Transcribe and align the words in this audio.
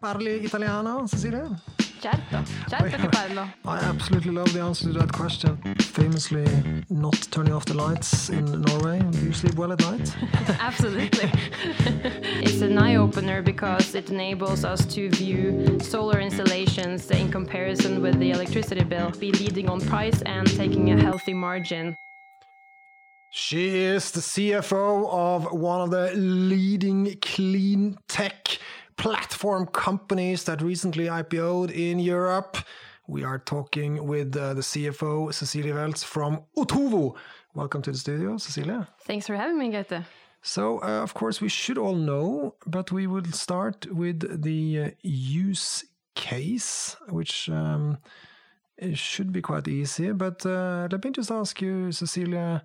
Parli 0.00 0.44
italiano, 0.44 1.06
Cecilia? 1.08 1.60
Certo, 2.00 2.44
certo 2.68 2.96
che 2.96 3.08
parlo. 3.08 3.42
I 3.64 3.78
absolutely 3.82 4.30
love 4.30 4.52
the 4.52 4.60
answer 4.60 4.92
to 4.92 4.98
that 5.00 5.10
question. 5.10 5.58
Famously, 5.80 6.44
not 6.90 7.16
turning 7.30 7.52
off 7.52 7.64
the 7.64 7.74
lights 7.74 8.28
in 8.28 8.44
Norway. 8.44 9.00
Do 9.00 9.18
you 9.18 9.32
sleep 9.32 9.56
well 9.56 9.72
at 9.72 9.80
night? 9.80 10.14
Absolutely. 10.60 11.28
it's 12.40 12.60
an 12.60 12.78
eye 12.78 12.94
opener 12.94 13.42
because 13.42 13.96
it 13.96 14.10
enables 14.10 14.64
us 14.64 14.86
to 14.94 15.10
view 15.10 15.80
solar 15.80 16.20
installations 16.20 17.10
in 17.10 17.32
comparison 17.32 18.00
with 18.00 18.16
the 18.20 18.30
electricity 18.30 18.84
bill, 18.84 19.10
be 19.18 19.32
leading 19.32 19.68
on 19.68 19.80
price 19.80 20.22
and 20.22 20.46
taking 20.56 20.92
a 20.92 21.02
healthy 21.02 21.34
margin. 21.34 21.96
She 23.30 23.76
is 23.76 24.12
the 24.12 24.20
CFO 24.20 25.10
of 25.10 25.52
one 25.52 25.80
of 25.80 25.90
the 25.90 26.12
leading 26.14 27.16
clean 27.20 27.98
tech 28.08 28.58
platform 28.98 29.66
companies 29.66 30.44
that 30.44 30.60
recently 30.60 31.06
IPO'd 31.06 31.70
in 31.70 31.98
Europe. 32.00 32.58
We 33.06 33.24
are 33.24 33.38
talking 33.38 34.06
with 34.06 34.36
uh, 34.36 34.54
the 34.54 34.60
CFO, 34.60 35.32
Cecilia 35.32 35.74
Weltz 35.74 36.04
from 36.04 36.42
Otovo. 36.56 37.14
Welcome 37.54 37.80
to 37.82 37.92
the 37.92 37.96
studio, 37.96 38.36
Cecilia. 38.36 38.88
Thanks 39.04 39.26
for 39.26 39.36
having 39.36 39.58
me, 39.58 39.70
Grete. 39.70 40.04
So, 40.42 40.82
uh, 40.82 41.02
of 41.02 41.14
course, 41.14 41.40
we 41.40 41.48
should 41.48 41.78
all 41.78 41.94
know, 41.94 42.56
but 42.66 42.92
we 42.92 43.06
will 43.06 43.24
start 43.32 43.86
with 43.92 44.42
the 44.42 44.80
uh, 44.80 44.90
use 45.02 45.84
case, 46.14 46.96
which 47.08 47.48
um, 47.48 47.98
should 48.94 49.32
be 49.32 49.40
quite 49.40 49.68
easy. 49.68 50.12
But 50.12 50.44
uh, 50.44 50.88
let 50.90 51.04
me 51.04 51.12
just 51.12 51.30
ask 51.30 51.62
you, 51.62 51.92
Cecilia, 51.92 52.64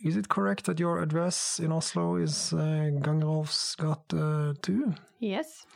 is 0.00 0.16
it 0.16 0.28
correct 0.28 0.64
that 0.66 0.80
your 0.80 1.00
address 1.00 1.58
in 1.58 1.72
Oslo 1.72 2.16
is 2.16 2.52
uh, 2.52 2.90
Gange-Rolvs 3.02 3.76
gate 3.76 4.62
2? 4.62 4.94
Yes. 5.20 5.66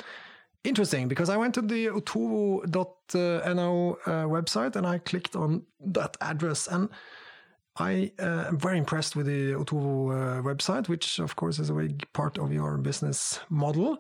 Interesting, 0.64 1.09
because 1.09 1.30
I 1.30 1.36
went 1.36 1.54
to 1.54 1.62
the 1.62 1.86
otovo.no 1.86 2.68
uh, 4.04 4.24
website 4.24 4.76
and 4.76 4.87
I 4.87 4.98
clicked 4.98 5.37
on 5.37 5.62
that 5.80 6.16
address. 6.20 6.66
And 6.66 6.88
I 7.78 8.12
uh, 8.18 8.46
am 8.48 8.59
very 8.59 8.76
impressed 8.78 9.15
with 9.15 9.26
the 9.26 9.52
Otovo 9.52 10.10
uh, 10.10 10.43
website, 10.43 10.88
which 10.88 11.21
of 11.21 11.37
course 11.37 11.59
is 11.59 11.71
a 11.71 11.74
big 11.74 12.12
part 12.12 12.38
of 12.38 12.52
your 12.52 12.76
business 12.76 13.40
model. 13.48 13.98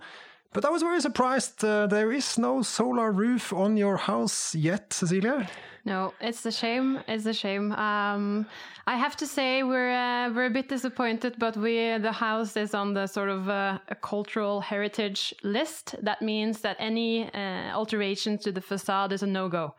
But 0.52 0.64
I 0.64 0.70
was 0.70 0.82
very 0.82 1.00
surprised 1.00 1.62
uh, 1.62 1.86
there 1.86 2.10
is 2.10 2.38
no 2.38 2.62
solar 2.62 3.12
roof 3.12 3.52
on 3.52 3.76
your 3.76 3.98
house 3.98 4.54
yet, 4.54 4.92
Cecilia. 4.92 5.48
No, 5.84 6.12
it's 6.20 6.44
a 6.46 6.52
shame. 6.52 7.00
It's 7.06 7.26
a 7.26 7.32
shame. 7.32 7.72
Um, 7.72 8.46
I 8.86 8.96
have 8.96 9.16
to 9.16 9.26
say 9.26 9.62
we're 9.62 9.90
uh, 9.90 10.30
we're 10.34 10.46
a 10.46 10.50
bit 10.50 10.68
disappointed, 10.68 11.36
but 11.38 11.56
we 11.56 11.98
the 11.98 12.12
house 12.12 12.56
is 12.56 12.74
on 12.74 12.94
the 12.94 13.06
sort 13.06 13.28
of 13.28 13.48
uh, 13.48 13.78
a 13.88 13.94
cultural 13.94 14.60
heritage 14.60 15.34
list. 15.42 15.94
That 16.02 16.20
means 16.22 16.60
that 16.60 16.76
any 16.78 17.32
uh, 17.32 17.72
alteration 17.74 18.38
to 18.38 18.52
the 18.52 18.60
facade 18.60 19.12
is 19.12 19.22
a 19.22 19.26
no 19.26 19.48
go. 19.48 19.74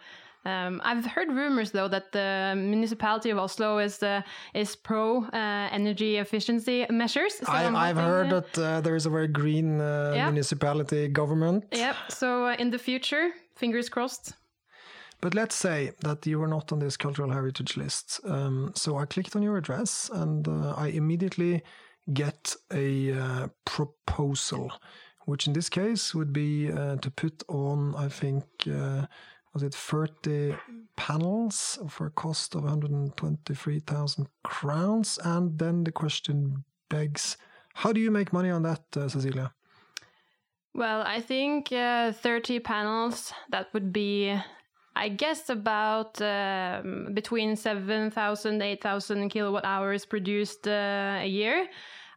Um, 0.46 0.82
I've 0.86 1.06
heard 1.06 1.30
rumors 1.30 1.72
though 1.72 1.90
that 1.90 2.14
the 2.14 2.54
municipality 2.56 3.30
of 3.30 3.38
Oslo 3.38 3.78
is 3.78 4.02
uh, 4.02 4.22
is 4.54 4.76
pro 4.76 5.26
uh, 5.26 5.70
energy 5.72 6.16
efficiency 6.18 6.86
measures. 6.90 7.36
So 7.36 7.52
I, 7.52 7.88
have 7.88 7.98
heard 7.98 8.30
that 8.30 8.58
uh, 8.58 8.82
there 8.82 8.96
is 8.96 9.06
a 9.06 9.10
very 9.10 9.28
green 9.28 9.82
uh, 9.82 10.14
yep. 10.16 10.32
municipality 10.32 11.10
government. 11.10 11.66
Yep. 11.74 11.96
So 12.10 12.46
uh, 12.46 12.56
in 12.58 12.70
the 12.70 12.80
future, 12.80 13.32
fingers 13.56 13.90
crossed. 13.90 14.34
But 15.22 15.36
let's 15.36 15.56
say 15.56 15.92
that 16.00 16.26
you 16.26 16.40
were 16.40 16.48
not 16.48 16.72
on 16.72 16.80
this 16.80 16.96
cultural 16.96 17.32
heritage 17.32 17.76
list. 17.76 18.22
Um, 18.24 18.72
so 18.76 18.98
I 18.98 19.06
clicked 19.06 19.36
on 19.36 19.44
your 19.44 19.58
address 19.58 20.10
and 20.14 20.48
uh, 20.48 20.74
I 20.78 20.88
immediately 20.88 21.64
get 22.14 22.56
a 22.72 23.50
proposal, 23.66 24.72
which 25.26 25.48
in 25.48 25.54
this 25.54 25.68
case 25.68 26.16
would 26.16 26.32
be 26.32 26.68
to 26.68 27.12
put 27.14 27.44
on, 27.50 27.94
I 27.96 28.08
think 28.08 28.46
was 29.54 29.64
it 29.64 29.74
30 29.74 30.56
panels 30.96 31.80
for 31.90 32.08
a 32.08 32.12
cost 32.12 32.56
of 32.56 32.64
123,000 32.64 34.28
crowns? 34.44 35.20
And 35.24 35.58
then 35.58 35.84
the 35.84 35.92
question 35.92 36.64
begs, 36.90 37.38
how 37.74 37.92
do 37.94 38.00
you 38.00 38.12
make 38.12 38.34
money 38.34 38.50
on 38.50 38.64
that, 38.64 38.82
uh, 38.96 39.08
Cecilia? 39.08 39.54
Well, 40.74 41.02
I 41.02 41.20
think 41.20 41.72
uh, 41.72 42.12
30 42.12 42.60
panels, 42.60 43.34
that 43.50 43.74
would 43.74 43.92
be, 43.92 44.40
I 44.96 45.10
guess, 45.10 45.50
about 45.50 46.22
um, 46.22 47.10
between 47.14 47.56
7,000, 47.56 48.62
8,000 48.62 49.30
kilowatt 49.30 49.66
hours 49.66 50.06
produced 50.06 50.68
uh, 50.68 51.20
a 51.22 51.28
year. 51.28 51.68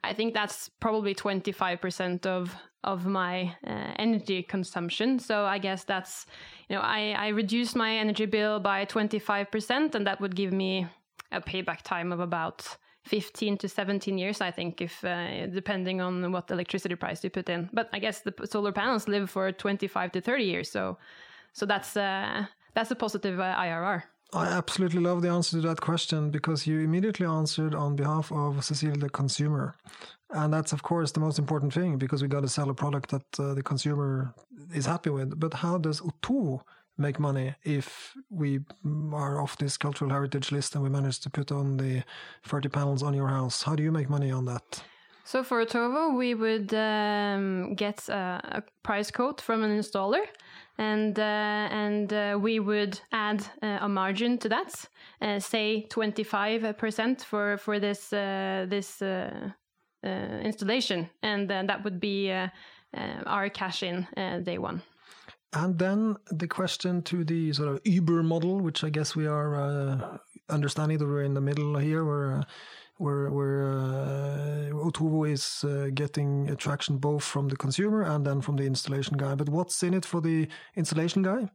I 0.04 0.12
think 0.12 0.34
that's 0.34 0.68
probably 0.80 1.14
25% 1.14 2.26
of 2.26 2.54
of 2.84 3.06
my 3.06 3.54
uh, 3.66 3.92
energy 3.96 4.42
consumption. 4.42 5.18
So 5.18 5.44
I 5.44 5.58
guess 5.58 5.84
that's, 5.84 6.26
you 6.68 6.76
know, 6.76 6.82
I, 6.82 7.14
I 7.16 7.28
reduced 7.28 7.76
my 7.76 7.94
energy 7.96 8.26
bill 8.26 8.60
by 8.60 8.84
25%, 8.86 9.94
and 9.94 10.06
that 10.06 10.20
would 10.20 10.34
give 10.34 10.52
me 10.52 10.86
a 11.30 11.40
payback 11.40 11.82
time 11.82 12.12
of 12.12 12.20
about 12.20 12.76
15 13.04 13.58
to 13.58 13.68
17 13.68 14.18
years, 14.18 14.40
I 14.40 14.50
think, 14.50 14.80
if 14.80 15.04
uh, 15.04 15.46
depending 15.46 16.00
on 16.00 16.32
what 16.32 16.50
electricity 16.50 16.94
price 16.94 17.22
you 17.24 17.30
put 17.30 17.48
in. 17.48 17.68
But 17.72 17.88
I 17.92 17.98
guess 17.98 18.20
the 18.20 18.34
solar 18.44 18.72
panels 18.72 19.08
live 19.08 19.30
for 19.30 19.50
25 19.52 20.12
to 20.12 20.20
30 20.20 20.44
years, 20.44 20.70
so 20.70 20.98
so 21.52 21.66
that's 21.66 21.96
uh, 21.96 22.46
that's 22.74 22.90
a 22.90 22.94
positive 22.94 23.40
uh, 23.40 23.56
IRR. 23.56 24.04
I 24.34 24.46
absolutely 24.46 25.00
love 25.00 25.20
the 25.20 25.28
answer 25.28 25.60
to 25.60 25.68
that 25.68 25.80
question 25.82 26.30
because 26.30 26.66
you 26.66 26.80
immediately 26.80 27.26
answered 27.26 27.74
on 27.74 27.96
behalf 27.96 28.32
of 28.32 28.64
Cecilia, 28.64 28.96
the 28.96 29.10
consumer. 29.10 29.74
And 30.30 30.52
that's, 30.52 30.72
of 30.72 30.82
course, 30.82 31.12
the 31.12 31.20
most 31.20 31.38
important 31.38 31.74
thing 31.74 31.98
because 31.98 32.22
we 32.22 32.28
got 32.28 32.40
to 32.40 32.48
sell 32.48 32.70
a 32.70 32.74
product 32.74 33.10
that 33.10 33.38
uh, 33.38 33.52
the 33.52 33.62
consumer 33.62 34.34
is 34.74 34.86
happy 34.86 35.10
with. 35.10 35.38
But 35.38 35.52
how 35.52 35.76
does 35.76 36.00
Otovo 36.00 36.62
make 36.96 37.18
money 37.18 37.54
if 37.64 38.14
we 38.30 38.60
are 39.12 39.40
off 39.42 39.58
this 39.58 39.76
cultural 39.76 40.10
heritage 40.10 40.50
list 40.50 40.74
and 40.74 40.82
we 40.82 40.88
manage 40.88 41.20
to 41.20 41.30
put 41.30 41.52
on 41.52 41.76
the 41.76 42.02
30 42.44 42.70
panels 42.70 43.02
on 43.02 43.12
your 43.12 43.28
house? 43.28 43.62
How 43.62 43.76
do 43.76 43.82
you 43.82 43.92
make 43.92 44.08
money 44.08 44.30
on 44.30 44.46
that? 44.46 44.82
So 45.24 45.44
for 45.44 45.64
Otovo, 45.64 46.16
we 46.16 46.34
would 46.34 46.74
um, 46.74 47.74
get 47.74 48.08
a, 48.08 48.40
a, 48.44 48.62
price 48.82 49.10
quote 49.10 49.40
from 49.40 49.62
an 49.62 49.70
installer, 49.78 50.24
and 50.78 51.18
uh, 51.18 51.68
and 51.70 52.12
uh, 52.12 52.38
we 52.40 52.58
would 52.60 53.00
add 53.12 53.44
uh, 53.62 53.78
a 53.80 53.88
margin 53.88 54.38
to 54.38 54.48
that, 54.48 54.88
uh, 55.20 55.38
say 55.38 55.86
twenty 55.88 56.24
five 56.24 56.76
percent 56.78 57.22
for 57.22 57.56
for 57.58 57.78
this 57.78 58.12
uh, 58.12 58.66
this 58.68 59.02
uh, 59.02 59.50
installation, 60.42 61.10
and 61.22 61.48
then 61.48 61.66
that 61.66 61.84
would 61.84 62.00
be 62.00 62.30
our 63.26 63.48
cash 63.50 63.82
in 63.82 64.06
day 64.44 64.58
one. 64.58 64.82
And 65.54 65.78
then 65.78 66.16
the 66.30 66.48
question 66.48 67.02
to 67.02 67.24
the 67.24 67.52
sort 67.52 67.68
of 67.68 67.80
Uber 67.84 68.22
model, 68.22 68.60
which 68.60 68.84
I 68.84 68.90
guess 68.90 69.14
we 69.14 69.26
are 69.26 70.18
understanding 70.48 70.98
that 70.98 71.06
we're 71.06 71.24
in 71.24 71.34
the 71.34 71.40
middle 71.40 71.76
here, 71.76 72.04
where 72.04 72.42
where 72.98 73.30
where 73.30 73.72
uh, 73.72 74.70
Otovo 74.86 75.30
is 75.30 75.64
uh, 75.64 75.90
getting 75.94 76.48
attraction 76.50 76.98
both 76.98 77.24
from 77.24 77.48
the 77.48 77.56
consumer 77.56 78.02
and 78.02 78.26
then 78.26 78.40
from 78.40 78.56
the 78.56 78.64
installation 78.64 79.16
guy. 79.16 79.34
But 79.34 79.48
what's 79.48 79.82
in 79.82 79.94
it 79.94 80.04
for 80.04 80.20
the 80.20 80.48
installation 80.76 81.22
guy? 81.22 81.50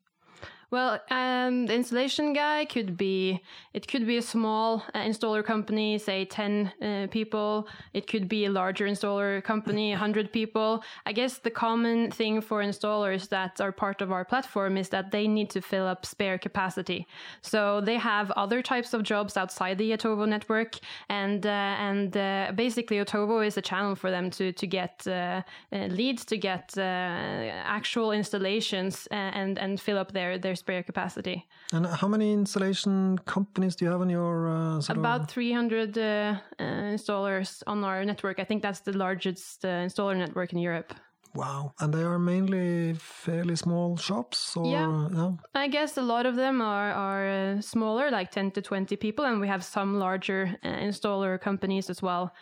Well, 0.69 0.99
um, 1.11 1.65
the 1.65 1.75
installation 1.75 2.33
guy 2.33 2.65
could 2.65 2.97
be 2.97 3.41
it 3.73 3.87
could 3.87 4.05
be 4.05 4.17
a 4.17 4.21
small 4.21 4.83
uh, 4.93 4.99
installer 4.99 5.41
company, 5.41 5.97
say 5.97 6.25
ten 6.25 6.73
uh, 6.81 7.07
people. 7.09 7.69
It 7.93 8.05
could 8.05 8.27
be 8.27 8.43
a 8.43 8.49
larger 8.49 8.85
installer 8.85 9.41
company, 9.41 9.93
hundred 9.93 10.33
people. 10.33 10.83
I 11.05 11.13
guess 11.13 11.37
the 11.37 11.51
common 11.51 12.11
thing 12.11 12.41
for 12.41 12.61
installers 12.61 13.29
that 13.29 13.61
are 13.61 13.71
part 13.71 14.01
of 14.01 14.11
our 14.11 14.25
platform 14.25 14.75
is 14.75 14.89
that 14.89 15.09
they 15.09 15.25
need 15.25 15.49
to 15.51 15.61
fill 15.61 15.87
up 15.87 16.05
spare 16.05 16.37
capacity. 16.37 17.07
So 17.41 17.79
they 17.79 17.95
have 17.95 18.29
other 18.31 18.61
types 18.61 18.93
of 18.93 19.03
jobs 19.03 19.37
outside 19.37 19.77
the 19.77 19.91
Otovo 19.91 20.27
network, 20.27 20.79
and 21.07 21.45
uh, 21.45 21.49
and 21.89 22.17
uh, 22.17 22.51
basically 22.53 22.97
Otovo 22.97 23.45
is 23.45 23.55
a 23.55 23.61
channel 23.61 23.95
for 23.95 24.11
them 24.11 24.29
to 24.31 24.51
to 24.51 24.67
get 24.67 25.07
uh, 25.07 25.43
leads, 25.71 26.25
to 26.25 26.35
get 26.35 26.77
actual 26.77 28.11
installations, 28.11 29.07
and 29.11 29.57
and 29.57 29.79
fill 29.79 29.97
up 29.97 30.11
their 30.11 30.37
their 30.37 30.56
spare 30.57 30.83
capacity. 30.83 31.47
And 31.71 31.85
how 31.85 32.07
many 32.07 32.33
installation 32.33 33.17
companies 33.19 33.75
do 33.75 33.85
you 33.85 33.91
have 33.91 34.01
on 34.01 34.09
your? 34.09 34.49
Uh, 34.49 34.81
About 34.89 35.21
of... 35.21 35.29
300 35.29 35.97
uh, 35.97 36.01
uh, 36.01 36.63
installers 36.93 37.63
on 37.65 37.83
our 37.83 38.03
network. 38.03 38.39
I 38.39 38.43
think 38.43 38.61
that's 38.61 38.81
the 38.81 38.93
largest 38.93 39.63
uh, 39.63 39.85
installer 39.85 40.17
network 40.17 40.53
in 40.53 40.59
Europe. 40.59 40.93
Wow. 41.35 41.73
And 41.79 41.93
they 41.93 42.01
are 42.01 42.19
mainly 42.19 42.95
fairly 42.95 43.55
small 43.55 43.95
shops? 43.97 44.57
Or, 44.57 44.65
yeah. 44.65 45.31
I 45.53 45.67
guess 45.67 45.97
a 45.97 46.01
lot 46.01 46.25
of 46.25 46.35
them 46.35 46.61
are, 46.61 46.91
are 46.91 47.27
uh, 47.27 47.61
smaller, 47.61 48.09
like 48.09 48.31
10 48.31 48.51
to 48.51 48.61
20 48.61 48.95
people, 48.95 49.25
and 49.25 49.39
we 49.39 49.47
have 49.47 49.63
some 49.63 49.99
larger 49.99 50.57
uh, 50.63 50.67
installer 50.67 51.39
companies 51.39 51.89
as 51.89 52.01
well. 52.01 52.33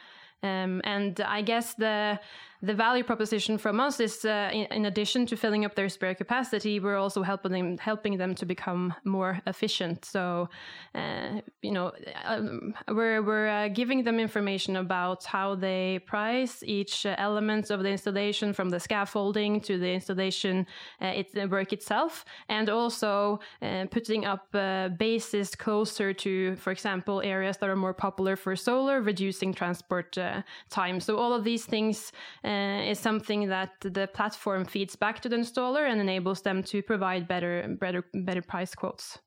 Um, 0.44 0.82
and 0.84 1.20
I 1.22 1.42
guess 1.42 1.74
the 1.74 2.20
the 2.66 2.74
value 2.74 3.04
proposition 3.04 3.58
from 3.58 3.80
us 3.80 4.00
is, 4.00 4.26
uh, 4.26 4.50
in, 4.52 4.66
in, 4.72 4.86
addition 4.86 5.26
to 5.28 5.36
filling 5.38 5.66
up 5.66 5.76
their 5.76 5.90
spare 5.90 6.16
capacity, 6.16 6.80
we're 6.80 6.98
also 6.98 7.22
helping 7.24 7.52
them 7.52 7.78
helping 7.78 8.18
them 8.18 8.34
to 8.36 8.46
become 8.46 8.94
more 9.04 9.40
efficient. 9.46 10.06
So, 10.06 10.50
uh, 10.96 11.42
you 11.62 11.72
know, 11.72 11.92
um, 12.24 12.74
we're 12.88 13.22
we're 13.22 13.48
uh, 13.48 13.68
giving 13.70 14.04
them 14.04 14.20
information 14.20 14.76
about 14.78 15.24
how 15.26 15.56
they 15.56 16.00
price 16.06 16.64
each 16.64 17.06
uh, 17.06 17.16
element 17.18 17.70
of 17.70 17.84
the 17.84 17.90
installation, 17.90 18.54
from 18.54 18.70
the 18.70 18.80
scaffolding 18.80 19.62
to 19.62 19.78
the 19.78 19.92
installation 19.94 20.66
uh, 21.02 21.20
it, 21.20 21.34
the 21.34 21.48
work 21.48 21.72
itself, 21.74 22.26
and 22.50 22.70
also 22.70 23.40
uh, 23.62 23.86
putting 23.92 24.26
up 24.26 24.52
bases 24.98 25.56
closer 25.56 26.14
to, 26.14 26.56
for 26.56 26.72
example, 26.72 27.22
areas 27.22 27.58
that 27.58 27.70
are 27.70 27.76
more 27.76 27.94
popular 27.94 28.36
for 28.36 28.56
solar, 28.56 29.02
reducing 29.02 29.54
transport 29.54 30.18
time. 30.70 31.00
So 31.00 31.18
all 31.18 31.34
of 31.34 31.44
these 31.44 31.66
things 31.66 32.12
uh, 32.44 32.55
is 32.92 33.00
something 33.00 33.50
that 33.50 33.72
the 33.82 34.08
platform 34.08 34.66
feeds 34.66 34.96
back 34.96 35.22
to 35.22 35.30
the 35.30 35.36
installer 35.36 35.90
and 35.90 36.00
enables 36.02 36.42
them 36.42 36.64
to 36.64 36.82
provide 36.82 37.28
better, 37.28 37.76
better, 37.80 38.06
better 38.14 38.42
price 38.42 38.76
quotes. 38.76 39.20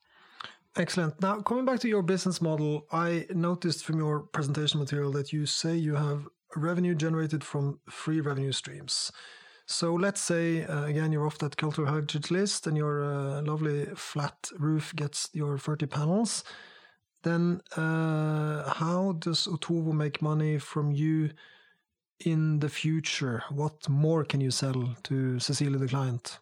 Excellent. 0.76 1.20
Now, 1.20 1.40
coming 1.40 1.64
back 1.64 1.80
to 1.80 1.88
your 1.88 2.02
business 2.02 2.40
model, 2.40 2.86
I 2.92 3.26
noticed 3.30 3.84
from 3.84 3.98
your 3.98 4.20
presentation 4.20 4.78
material 4.78 5.10
that 5.12 5.32
you 5.32 5.46
say 5.46 5.76
you 5.76 5.96
have 5.96 6.28
revenue 6.54 6.94
generated 6.94 7.42
from 7.42 7.80
three 7.90 8.20
revenue 8.20 8.52
streams. 8.52 9.10
So 9.66 9.94
let's 9.94 10.20
say, 10.20 10.64
uh, 10.64 10.84
again, 10.84 11.12
you're 11.12 11.26
off 11.26 11.38
that 11.38 11.56
cultural 11.56 11.88
heritage 11.88 12.30
list 12.30 12.66
and 12.66 12.76
your 12.76 13.04
uh, 13.04 13.42
lovely 13.42 13.86
flat 13.96 14.50
roof 14.58 14.94
gets 14.96 15.28
your 15.32 15.58
30 15.58 15.86
panels. 15.86 16.44
Then, 17.22 17.60
uh, 17.76 18.72
how 18.74 19.16
does 19.18 19.46
Otovo 19.46 19.92
make 19.92 20.22
money 20.22 20.58
from 20.58 20.92
you 20.92 21.30
in 22.24 22.60
the 22.60 22.68
future? 22.68 23.42
What 23.50 23.88
more 23.88 24.24
can 24.24 24.40
you 24.40 24.50
sell 24.50 24.96
to 25.04 25.38
Cecilia, 25.38 25.78
the 25.78 25.88
client? 25.88 26.38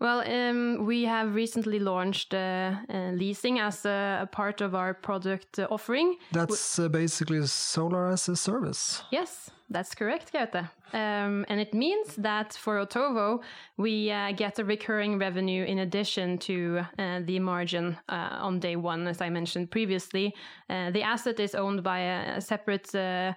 Well, 0.00 0.20
um, 0.26 0.86
we 0.86 1.04
have 1.04 1.34
recently 1.34 1.78
launched 1.78 2.34
uh, 2.34 2.74
uh, 2.88 3.12
leasing 3.12 3.60
as 3.60 3.86
a, 3.86 4.20
a, 4.22 4.26
part 4.26 4.60
of 4.60 4.74
our 4.74 4.92
product 4.92 5.58
offering. 5.70 6.16
That's 6.32 6.78
uh, 6.78 6.88
basically 6.88 7.46
solar 7.46 8.08
as 8.08 8.28
a 8.28 8.36
service. 8.36 9.02
Yes, 9.12 9.50
that's 9.70 9.94
correct, 9.94 10.32
Gaute. 10.32 10.68
Um, 10.92 11.44
and 11.48 11.60
it 11.60 11.74
means 11.74 12.14
that 12.16 12.52
for 12.52 12.76
Otovo, 12.84 13.42
we 13.76 14.12
uh, 14.12 14.30
get 14.32 14.60
a 14.60 14.64
recurring 14.64 15.18
revenue 15.18 15.64
in 15.64 15.80
addition 15.80 16.38
to 16.38 16.84
uh, 16.98 17.20
the 17.24 17.40
margin 17.40 17.96
uh, 18.08 18.38
on 18.40 18.60
day 18.60 18.76
one, 18.76 19.08
as 19.08 19.20
I 19.20 19.28
mentioned 19.28 19.72
previously. 19.72 20.34
Uh, 20.70 20.92
the 20.92 21.02
asset 21.02 21.40
is 21.40 21.54
owned 21.56 21.82
by 21.82 21.98
a, 21.98 22.36
a 22.36 22.40
separate 22.40 22.94
uh, 22.94 23.32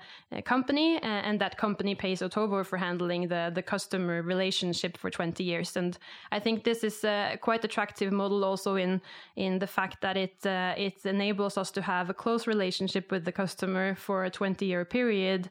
company, 0.46 1.00
and 1.02 1.40
that 1.42 1.58
company 1.58 1.96
pays 1.96 2.22
Otovo 2.22 2.64
for 2.64 2.78
handling 2.78 3.28
the, 3.28 3.52
the 3.56 3.64
customer 3.64 4.22
relationship 4.22 4.96
for 4.98 5.10
20 5.10 5.44
years. 5.44 5.76
And 5.78 5.98
I 6.32 6.40
think 6.40 6.64
this 6.64 6.84
is 6.84 7.04
a 7.04 7.38
quite 7.42 7.66
attractive 7.66 8.12
model 8.12 8.46
also 8.46 8.76
in, 8.76 9.02
in 9.36 9.58
the 9.58 9.68
fact 9.68 10.02
that 10.02 10.16
it, 10.16 10.46
uh, 10.46 10.76
it 10.78 11.06
enables 11.06 11.58
us 11.58 11.72
to 11.72 11.82
have 11.82 12.10
a 12.10 12.14
close 12.14 12.46
relationship 12.46 13.12
with 13.12 13.26
the 13.26 13.32
customer 13.32 13.96
for 13.96 14.26
a 14.26 14.30
20 14.30 14.66
year 14.66 14.86
period, 14.86 15.50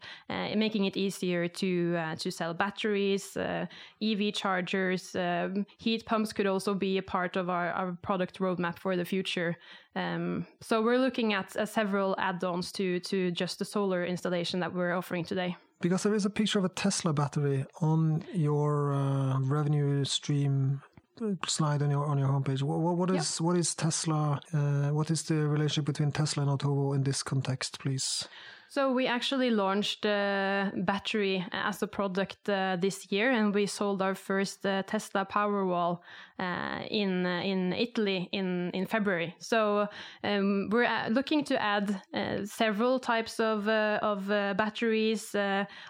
making 0.66 0.84
it 0.90 0.96
easier 0.96 1.42
to 1.62 1.70
uh, 1.96 2.14
to 2.22 2.28
sell 2.38 2.52
batteries, 2.64 3.36
uh, 3.36 3.66
EV 4.08 4.20
chargers, 4.42 5.02
um, 5.14 5.66
heat 5.84 6.02
pumps 6.10 6.30
could 6.36 6.48
also 6.54 6.72
be 6.74 6.92
a 6.98 7.06
part 7.16 7.36
of 7.36 7.46
our, 7.56 7.68
our 7.80 7.90
product 8.08 8.34
roadmap 8.44 8.76
for 8.84 8.96
the 8.96 9.04
future. 9.04 9.50
Um, 9.94 10.46
so 10.68 10.74
we're 10.86 11.02
looking 11.06 11.28
at 11.40 11.48
uh, 11.56 11.66
several 11.66 12.10
add-ons 12.28 12.72
to 12.78 12.86
to 13.10 13.18
just 13.42 13.58
the 13.58 13.64
solar 13.64 14.02
installation 14.14 14.60
that 14.60 14.72
we're 14.76 14.94
offering 15.00 15.24
today. 15.24 15.50
Because 15.80 16.02
there 16.04 16.16
is 16.16 16.26
a 16.26 16.30
picture 16.30 16.58
of 16.58 16.64
a 16.64 16.74
Tesla 16.84 17.12
battery 17.12 17.60
on 17.80 18.24
your 18.48 18.70
uh, 18.92 19.38
revenue 19.56 20.04
stream 20.04 20.80
uh, 21.22 21.34
slide 21.46 21.82
on 21.82 21.90
your 21.90 22.04
on 22.12 22.19
your 22.19 22.30
homepage. 22.34 22.62
what, 22.62 22.96
what 23.00 23.10
is 23.10 23.40
what 23.40 23.56
is 23.56 23.74
Tesla? 23.74 24.40
Uh, 24.52 24.88
what 24.98 25.10
is 25.10 25.22
the 25.28 25.34
relationship 25.54 25.86
between 25.92 26.10
Tesla 26.12 26.42
and 26.44 26.52
Otovo 26.54 26.94
in 26.96 27.02
this 27.02 27.22
context, 27.22 27.78
please? 27.82 28.28
So 28.68 28.92
we 28.92 29.06
actually 29.06 29.50
launched 29.50 30.04
uh, 30.04 30.70
battery 30.74 31.44
as 31.52 31.82
a 31.82 31.86
product 31.86 32.48
uh, 32.48 32.76
this 32.80 33.12
year, 33.12 33.30
and 33.30 33.54
we 33.54 33.66
sold 33.66 34.02
our 34.02 34.14
first 34.14 34.66
uh, 34.66 34.82
Tesla 34.82 35.24
Powerwall 35.24 36.00
uh, 36.38 36.80
in 36.90 37.24
uh, 37.24 37.40
in 37.40 37.72
Italy 37.72 38.28
in 38.32 38.70
in 38.74 38.86
February. 38.86 39.34
So 39.38 39.88
um, 40.22 40.68
we're 40.70 40.84
uh, 40.84 41.08
looking 41.08 41.44
to 41.44 41.62
add 41.62 42.02
several 42.44 42.98
types 42.98 43.40
of 43.40 43.68
of 43.68 44.26
batteries, 44.56 45.34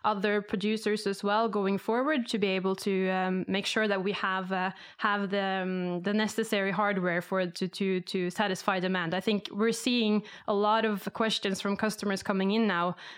other 0.04 0.42
producers 0.42 1.06
as 1.06 1.24
well 1.24 1.48
going 1.48 1.78
forward 1.78 2.28
to 2.28 2.38
be 2.38 2.48
able 2.48 2.76
to 2.76 3.08
um, 3.08 3.44
make 3.48 3.66
sure 3.66 3.88
that 3.88 4.04
we 4.04 4.12
have 4.12 4.50
have 4.98 5.30
the 5.30 5.62
um, 5.62 6.02
the 6.02 6.12
necessary 6.12 6.70
hardware 6.70 7.22
for 7.22 7.46
to 7.46 7.66
to 7.66 8.00
to 8.02 8.30
satisfy 8.30 8.78
demand. 8.78 9.14
I 9.14 9.20
think 9.20 9.48
we're 9.50 9.72
seeing 9.72 10.22
a 10.46 10.54
lot 10.54 10.84
of 10.84 11.08
questions 11.12 11.60
from 11.60 11.76
customers 11.76 12.22
coming 12.22 12.52
in 12.52 12.66
now 12.66 12.75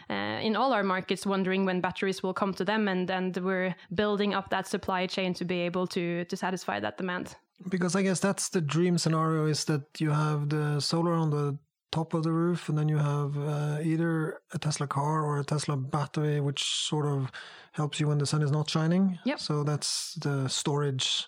in 0.08 0.56
all 0.56 0.72
our 0.72 0.82
markets, 0.82 1.26
wondering 1.26 1.66
when 1.66 1.80
batteries 1.80 2.22
will 2.22 2.34
come 2.34 2.52
to 2.54 2.64
them, 2.64 2.88
and 2.88 3.10
and 3.10 3.36
we're 3.36 3.74
building 3.90 4.34
up 4.34 4.50
that 4.50 4.66
supply 4.66 5.06
chain 5.06 5.34
to 5.34 5.44
be 5.44 5.66
able 5.66 5.86
to 5.86 6.24
to 6.24 6.36
satisfy 6.36 6.80
that 6.80 6.96
demand. 6.96 7.36
Because 7.68 7.98
I 7.98 8.02
guess 8.02 8.20
that's 8.20 8.50
the 8.50 8.60
dream 8.60 8.98
scenario 8.98 9.46
is 9.46 9.64
that 9.64 9.82
you 10.00 10.10
have 10.10 10.48
the 10.48 10.80
solar 10.80 11.14
on 11.14 11.30
the 11.30 11.58
top 11.90 12.14
of 12.14 12.22
the 12.22 12.32
roof, 12.32 12.68
and 12.68 12.78
then 12.78 12.88
you 12.88 12.98
have 12.98 13.36
uh, 13.36 13.78
either 13.82 14.40
a 14.52 14.58
Tesla 14.58 14.86
car 14.86 15.24
or 15.24 15.40
a 15.40 15.44
Tesla 15.44 15.76
battery, 15.76 16.40
which 16.40 16.62
sort 16.62 17.06
of 17.06 17.30
helps 17.72 18.00
you 18.00 18.08
when 18.08 18.18
the 18.18 18.26
sun 18.26 18.42
is 18.42 18.50
not 18.50 18.70
shining. 18.70 19.18
Yep. 19.24 19.40
So 19.40 19.64
that's 19.64 20.14
the 20.14 20.48
storage 20.48 21.26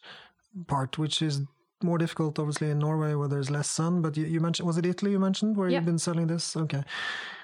part, 0.67 0.99
which 0.99 1.23
is 1.23 1.43
more 1.83 1.99
difficult, 1.99 2.38
obviously, 2.38 2.71
in 2.71 2.79
Norway 2.79 3.15
where 3.15 3.29
there's 3.29 3.50
less 3.50 3.69
sun. 3.69 4.03
But 4.03 4.17
you, 4.17 4.26
you 4.26 4.41
mentioned, 4.41 4.67
was 4.67 4.79
it 4.79 4.87
Italy 4.87 5.12
you 5.12 5.19
mentioned 5.19 5.56
where 5.56 5.69
yep. 5.69 5.81
you've 5.81 5.87
been 5.87 5.99
selling 5.99 6.26
this? 6.26 6.56
Okay. 6.56 6.83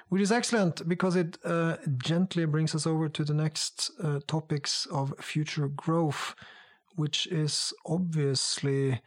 Which 0.09 0.21
is 0.21 0.31
excellent 0.31 0.87
because 0.87 1.15
it 1.15 1.37
uh, 1.43 1.77
gently 1.97 2.45
brings 2.45 2.73
us 2.73 2.87
over 2.87 3.09
to 3.09 3.23
the 3.25 3.33
next 3.33 3.91
uh, 4.01 4.19
topics 4.25 4.87
of 4.89 5.13
future 5.19 5.67
growth 5.67 6.33
which 6.97 7.27
is 7.27 7.73
obviously 7.85 8.99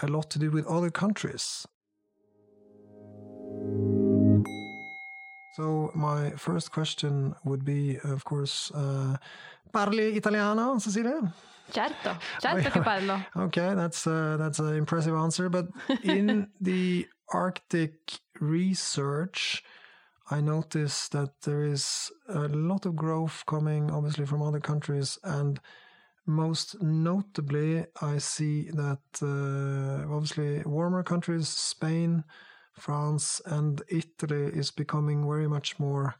a 0.00 0.06
lot 0.06 0.30
to 0.30 0.38
do 0.38 0.50
with 0.50 0.66
other 0.66 0.90
countries. 0.90 1.66
So 5.56 5.90
my 5.94 6.30
first 6.36 6.72
question 6.72 7.34
would 7.44 7.64
be, 7.64 7.98
of 8.04 8.24
course, 8.24 8.70
uh, 8.74 9.16
parli 9.72 10.16
italiano, 10.16 10.78
Cecilia? 10.78 11.32
Certo, 11.70 12.16
certo 12.40 12.70
che 12.70 12.80
parlo. 12.80 13.26
Okay, 13.36 13.74
that's 13.74 14.06
uh, 14.06 14.36
that's 14.38 14.58
an 14.58 14.74
impressive 14.74 15.14
answer. 15.14 15.50
But 15.50 15.66
in 16.02 16.48
the 16.60 17.06
Arctic 17.28 18.20
research, 18.40 19.62
I 20.30 20.40
notice 20.40 21.08
that 21.08 21.40
there 21.42 21.64
is 21.64 22.10
a 22.28 22.48
lot 22.48 22.84
of 22.86 22.96
growth 22.96 23.44
coming, 23.46 23.90
obviously, 23.90 24.26
from 24.26 24.42
other 24.42 24.60
countries, 24.60 25.18
and 25.24 25.58
most 26.26 26.82
notably, 26.82 27.86
I 28.02 28.18
see 28.18 28.70
that 28.70 29.00
uh, 29.22 30.14
obviously 30.14 30.62
warmer 30.64 31.02
countries, 31.02 31.48
Spain, 31.48 32.24
France, 32.74 33.40
and 33.46 33.80
Italy 33.88 34.52
is 34.52 34.70
becoming 34.70 35.26
very 35.26 35.48
much 35.48 35.78
more 35.78 36.14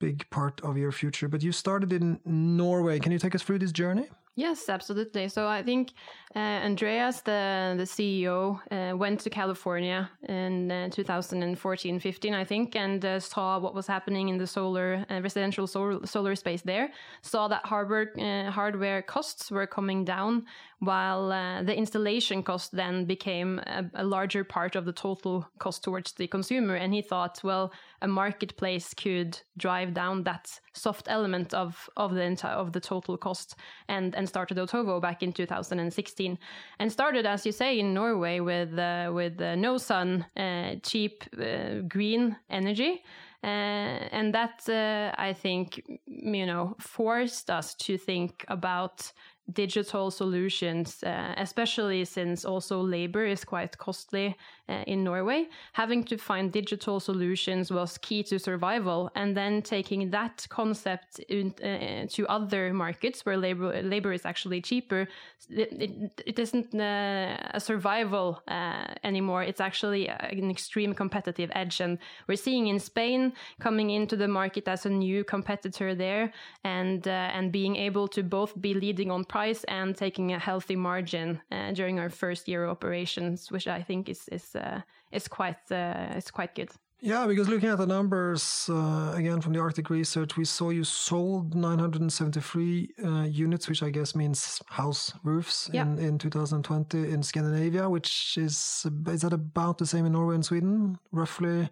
big 0.00 0.28
part 0.30 0.60
of 0.62 0.78
your 0.78 0.92
future. 0.92 1.28
But 1.28 1.42
you 1.42 1.52
started 1.52 1.92
in 1.92 2.20
Norway. 2.24 2.98
Can 2.98 3.12
you 3.12 3.18
take 3.18 3.34
us 3.34 3.42
through 3.42 3.58
this 3.58 3.72
journey? 3.72 4.08
Yes, 4.38 4.68
absolutely. 4.68 5.28
So 5.30 5.48
I 5.48 5.62
think 5.62 5.92
uh, 6.34 6.60
Andreas, 6.68 7.22
the 7.22 7.74
the 7.78 7.84
CEO, 7.84 8.60
uh, 8.70 8.94
went 8.94 9.20
to 9.20 9.30
California 9.30 10.10
in 10.28 10.70
uh, 10.70 10.90
2014, 10.90 11.98
15, 11.98 12.34
I 12.34 12.44
think, 12.44 12.76
and 12.76 13.02
uh, 13.02 13.18
saw 13.18 13.58
what 13.58 13.74
was 13.74 13.86
happening 13.86 14.28
in 14.28 14.36
the 14.36 14.46
solar 14.46 15.06
uh, 15.08 15.22
residential 15.22 15.66
solar, 15.66 16.06
solar 16.06 16.36
space 16.36 16.60
there. 16.60 16.90
Saw 17.22 17.48
that 17.48 17.64
hardware 17.64 18.12
uh, 18.18 18.50
hardware 18.50 19.00
costs 19.00 19.50
were 19.50 19.66
coming 19.66 20.04
down, 20.04 20.44
while 20.80 21.28
the 21.64 21.74
installation 21.74 22.42
cost 22.42 22.72
then 22.72 23.04
became 23.06 23.58
a, 23.60 23.84
a, 23.94 24.04
larger 24.04 24.44
part 24.44 24.76
of 24.76 24.84
the 24.84 24.92
total 24.92 25.48
cost 25.58 25.82
towards 25.82 26.12
the 26.12 26.26
consumer. 26.26 26.74
And 26.74 26.92
he 26.92 27.00
thought, 27.00 27.40
well, 27.42 27.72
a 28.02 28.08
marketplace 28.08 28.92
could 28.92 29.38
drive 29.56 29.94
down 29.94 30.24
that 30.24 30.60
soft 30.72 31.06
element 31.08 31.54
of 31.54 31.88
of 31.96 32.14
the 32.14 32.22
entire 32.22 32.54
of 32.54 32.72
the 32.72 32.80
total 32.80 33.16
cost, 33.16 33.56
and 33.88 34.14
and 34.14 34.28
started 34.28 34.58
Otovo 34.58 35.00
back 35.00 35.22
in 35.22 35.32
2016, 35.32 36.38
and 36.78 36.92
started 36.92 37.26
as 37.26 37.46
you 37.46 37.52
say 37.52 37.78
in 37.78 37.94
Norway 37.94 38.40
with 38.40 38.78
uh, 38.78 39.10
with 39.12 39.40
uh, 39.40 39.54
no 39.54 39.78
sun, 39.78 40.26
uh, 40.36 40.76
cheap 40.82 41.24
uh, 41.38 41.80
green 41.88 42.36
energy. 42.50 43.02
Uh, 43.44 44.08
and 44.10 44.34
that 44.34 44.68
uh, 44.68 45.14
I 45.18 45.32
think 45.32 45.82
you 46.06 46.46
know 46.46 46.74
forced 46.80 47.50
us 47.50 47.74
to 47.76 47.96
think 47.96 48.44
about 48.48 49.12
digital 49.52 50.10
solutions, 50.10 51.02
uh, 51.04 51.34
especially 51.36 52.04
since 52.04 52.44
also 52.44 52.80
labor 52.80 53.24
is 53.24 53.44
quite 53.44 53.78
costly 53.78 54.36
uh, 54.68 54.82
in 54.86 55.04
Norway. 55.04 55.46
Having 55.72 56.04
to 56.04 56.16
find 56.16 56.50
digital 56.50 56.98
solutions 56.98 57.70
was 57.70 57.98
key 57.98 58.22
to 58.24 58.38
survival, 58.38 59.10
and 59.14 59.36
then 59.36 59.62
taking 59.62 60.10
that 60.10 60.46
concept 60.48 61.20
in, 61.28 61.54
uh, 61.62 62.06
to 62.10 62.26
other 62.28 62.72
markets 62.72 63.24
where 63.24 63.36
labor 63.36 63.82
labor 63.82 64.12
is 64.12 64.26
actually 64.26 64.60
cheaper, 64.60 65.06
it, 65.48 65.72
it, 65.72 66.22
it 66.26 66.38
isn't 66.38 66.74
uh, 66.74 67.36
a 67.54 67.60
survival 67.60 68.42
uh, 68.48 68.86
anymore. 69.04 69.44
It's 69.44 69.60
actually 69.60 70.08
an 70.08 70.50
extreme 70.50 70.94
competitive 70.94 71.50
edge, 71.54 71.80
and 71.80 71.98
we're 72.26 72.36
seeing 72.36 72.66
in 72.66 72.80
Spain 72.80 73.32
coming 73.60 73.90
into 73.90 74.16
the 74.16 74.28
market 74.28 74.66
as 74.66 74.86
a 74.86 74.90
new 74.90 75.22
competitor 75.22 75.94
there, 75.94 76.32
and 76.64 77.06
uh, 77.06 77.30
and 77.36 77.52
being 77.52 77.76
able 77.76 78.08
to 78.08 78.22
both 78.24 78.60
be 78.60 78.74
leading 78.74 79.10
on 79.10 79.24
price 79.36 79.64
and 79.68 79.94
taking 79.96 80.32
a 80.32 80.38
healthy 80.38 80.76
margin 80.76 81.40
uh, 81.52 81.72
during 81.78 81.98
our 82.00 82.10
first 82.10 82.48
year 82.48 82.64
of 82.64 82.70
operations, 82.70 83.50
which 83.52 83.66
I 83.78 83.82
think 83.84 84.08
is 84.08 84.28
is 84.32 84.54
uh, 84.54 84.80
is 85.12 85.28
quite 85.28 85.62
uh, 85.70 86.16
is 86.18 86.30
quite 86.30 86.54
good. 86.54 86.70
Yeah, 87.02 87.26
because 87.28 87.48
looking 87.52 87.68
at 87.72 87.78
the 87.78 87.86
numbers 87.86 88.70
uh, 88.70 89.12
again 89.20 89.40
from 89.42 89.52
the 89.52 89.60
Arctic 89.60 89.90
Research, 89.90 90.36
we 90.38 90.44
saw 90.44 90.70
you 90.70 90.84
sold 90.84 91.54
973 91.54 92.88
uh, 93.04 93.08
units, 93.44 93.68
which 93.68 93.82
I 93.82 93.90
guess 93.90 94.14
means 94.14 94.62
house 94.68 95.12
roofs 95.24 95.68
Yeah. 95.72 95.82
in, 95.82 95.98
in 95.98 96.18
2020 96.18 97.12
in 97.12 97.22
Scandinavia, 97.22 97.88
which 97.88 98.38
is 98.38 98.86
is 99.12 99.20
that 99.20 99.32
about 99.34 99.76
the 99.78 99.86
same 99.86 100.06
in 100.06 100.12
Norway 100.12 100.34
and 100.34 100.44
Sweden, 100.44 100.98
roughly? 101.12 101.68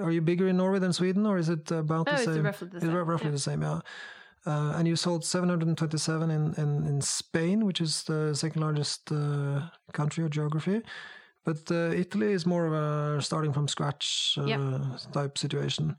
Are 0.00 0.10
you 0.12 0.22
bigger 0.22 0.48
in 0.48 0.56
Norway 0.56 0.80
than 0.80 0.92
Sweden, 0.92 1.26
or 1.26 1.38
is 1.38 1.48
it 1.48 1.70
about 1.70 2.06
No, 2.06 2.12
the 2.12 2.22
it's 2.22 2.24
same? 2.34 2.44
roughly 2.44 2.68
the 2.68 2.76
It's 2.76 2.84
same, 2.86 2.94
ru- 2.96 3.04
roughly 3.12 3.26
yeah. 3.28 3.36
the 3.38 3.50
same, 3.50 3.62
yeah. 3.62 3.80
Uh, 4.44 4.74
and 4.76 4.88
you 4.88 4.96
sold 4.96 5.24
727 5.24 6.30
in, 6.30 6.54
in, 6.54 6.86
in 6.86 7.00
Spain, 7.00 7.64
which 7.64 7.80
is 7.80 8.02
the 8.04 8.34
second 8.34 8.60
largest 8.62 9.12
uh, 9.12 9.62
country 9.92 10.24
or 10.24 10.28
geography. 10.28 10.82
But 11.44 11.70
uh, 11.70 11.90
Italy 11.94 12.32
is 12.32 12.46
more 12.46 12.66
of 12.66 12.72
a 12.72 13.22
starting 13.22 13.52
from 13.52 13.68
scratch 13.68 14.36
uh, 14.40 14.46
Yeah. 14.46 14.96
type 15.12 15.38
situation. 15.38 15.96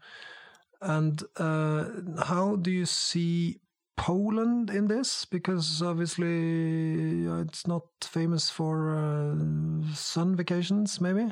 And 0.81 1.23
uh, 1.37 1.85
how 2.25 2.57
do 2.57 2.69
you 2.71 2.85
see 2.85 3.59
Poland 3.95 4.69
in 4.69 4.87
this? 4.87 5.25
Because 5.25 5.81
obviously 5.81 7.27
uh, 7.27 7.41
it's 7.41 7.65
not 7.67 7.83
famous 8.03 8.49
for 8.49 8.95
uh, 8.95 9.93
sun 9.93 10.35
vacations, 10.35 10.99
maybe. 10.99 11.31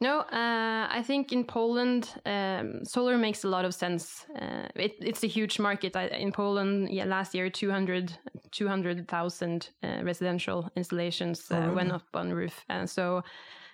No, 0.00 0.20
uh, 0.20 0.88
I 0.90 1.02
think 1.06 1.32
in 1.32 1.44
Poland, 1.44 2.08
um, 2.26 2.84
solar 2.84 3.16
makes 3.16 3.44
a 3.44 3.48
lot 3.48 3.64
of 3.64 3.72
sense. 3.72 4.26
Uh, 4.34 4.66
it, 4.74 4.96
it's 5.00 5.22
a 5.22 5.28
huge 5.28 5.60
market 5.60 5.94
I, 5.96 6.08
in 6.08 6.32
Poland. 6.32 6.90
Yeah, 6.90 7.04
last 7.04 7.34
year 7.34 7.48
200 7.50 8.18
200,000 8.50 9.70
uh, 9.82 10.02
residential 10.02 10.68
installations 10.76 11.50
uh, 11.50 11.54
Oh, 11.56 11.60
really? 11.60 11.74
went 11.76 11.92
up 11.92 12.06
on 12.14 12.32
roof, 12.32 12.64
and 12.68 12.90
so. 12.90 13.22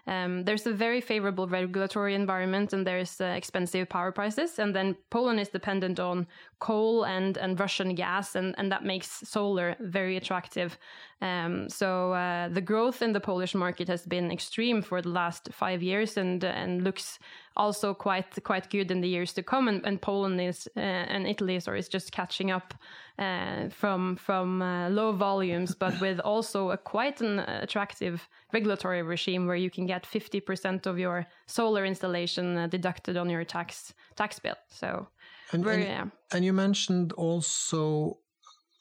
Um, 0.09 0.45
there's 0.45 0.67
a 0.67 0.73
very 0.73 1.03
favorable 1.03 1.47
regulatory 1.47 2.15
environment 2.15 2.73
and 2.73 2.87
there's 2.87 3.21
uh, 3.21 3.27
expensive 3.27 3.91
power 3.91 4.11
prices. 4.11 4.59
And 4.59 4.75
then 4.75 4.97
Poland 5.11 5.39
is 5.39 5.51
dependent 5.51 6.01
on 6.01 6.27
coal 6.61 7.05
and, 7.05 7.37
and 7.37 7.61
Russian 7.61 7.95
gas, 7.95 8.35
and, 8.35 8.55
and 8.57 8.73
that 8.73 8.85
makes 8.85 9.21
solar 9.29 9.77
very 9.81 10.17
attractive. 10.17 10.79
Um, 11.21 11.69
so 11.69 12.15
uh, 12.15 12.49
the 12.49 12.63
growth 12.63 13.03
in 13.03 13.13
the 13.13 13.21
Polish 13.21 13.55
market 13.55 13.87
has 13.89 14.07
been 14.07 14.31
extreme 14.31 14.81
for 14.81 15.03
the 15.03 15.11
last 15.11 15.51
five 15.53 15.83
years 15.83 16.17
and, 16.17 16.43
and 16.43 16.83
looks 16.83 17.19
also 17.57 17.95
quite 17.95 18.43
quite 18.45 18.71
good 18.71 18.91
in 18.91 19.01
the 19.01 19.09
years 19.09 19.33
to 19.35 19.43
come. 19.43 19.69
And, 19.69 19.87
and 19.87 20.01
Poland 20.01 20.41
is 20.41 20.69
uh, 20.77 20.81
and 20.81 21.27
Italy, 21.27 21.61
sorry, 21.61 21.79
is 21.79 21.89
just 21.89 22.13
catching 22.13 22.51
up 22.51 22.75
uh, 23.19 23.69
from 23.71 24.17
from 24.17 24.63
uh, 24.63 24.89
low 24.91 25.13
volumes, 25.13 25.75
but 25.75 26.01
with 26.01 26.21
also 26.21 26.71
a 26.71 26.77
quite 26.77 27.21
an 27.21 27.41
attractive 27.41 28.29
regulatory 28.53 29.03
regime 29.03 29.47
where 29.47 29.57
you 29.57 29.71
can 29.71 29.87
get 29.87 30.05
50% 30.05 30.87
of 30.87 30.99
your 30.99 31.27
solar 31.47 31.85
installation 31.85 32.57
uh, 32.57 32.67
deducted 32.67 33.17
on 33.17 33.29
your 33.31 33.45
tax 33.45 33.95
tax 34.17 34.39
bill. 34.39 34.57
So 34.69 35.09
And, 35.53 35.67
and, 35.67 35.83
yeah. 35.83 36.05
and 36.33 36.45
you 36.45 36.53
mentioned 36.53 37.13
also 37.13 38.19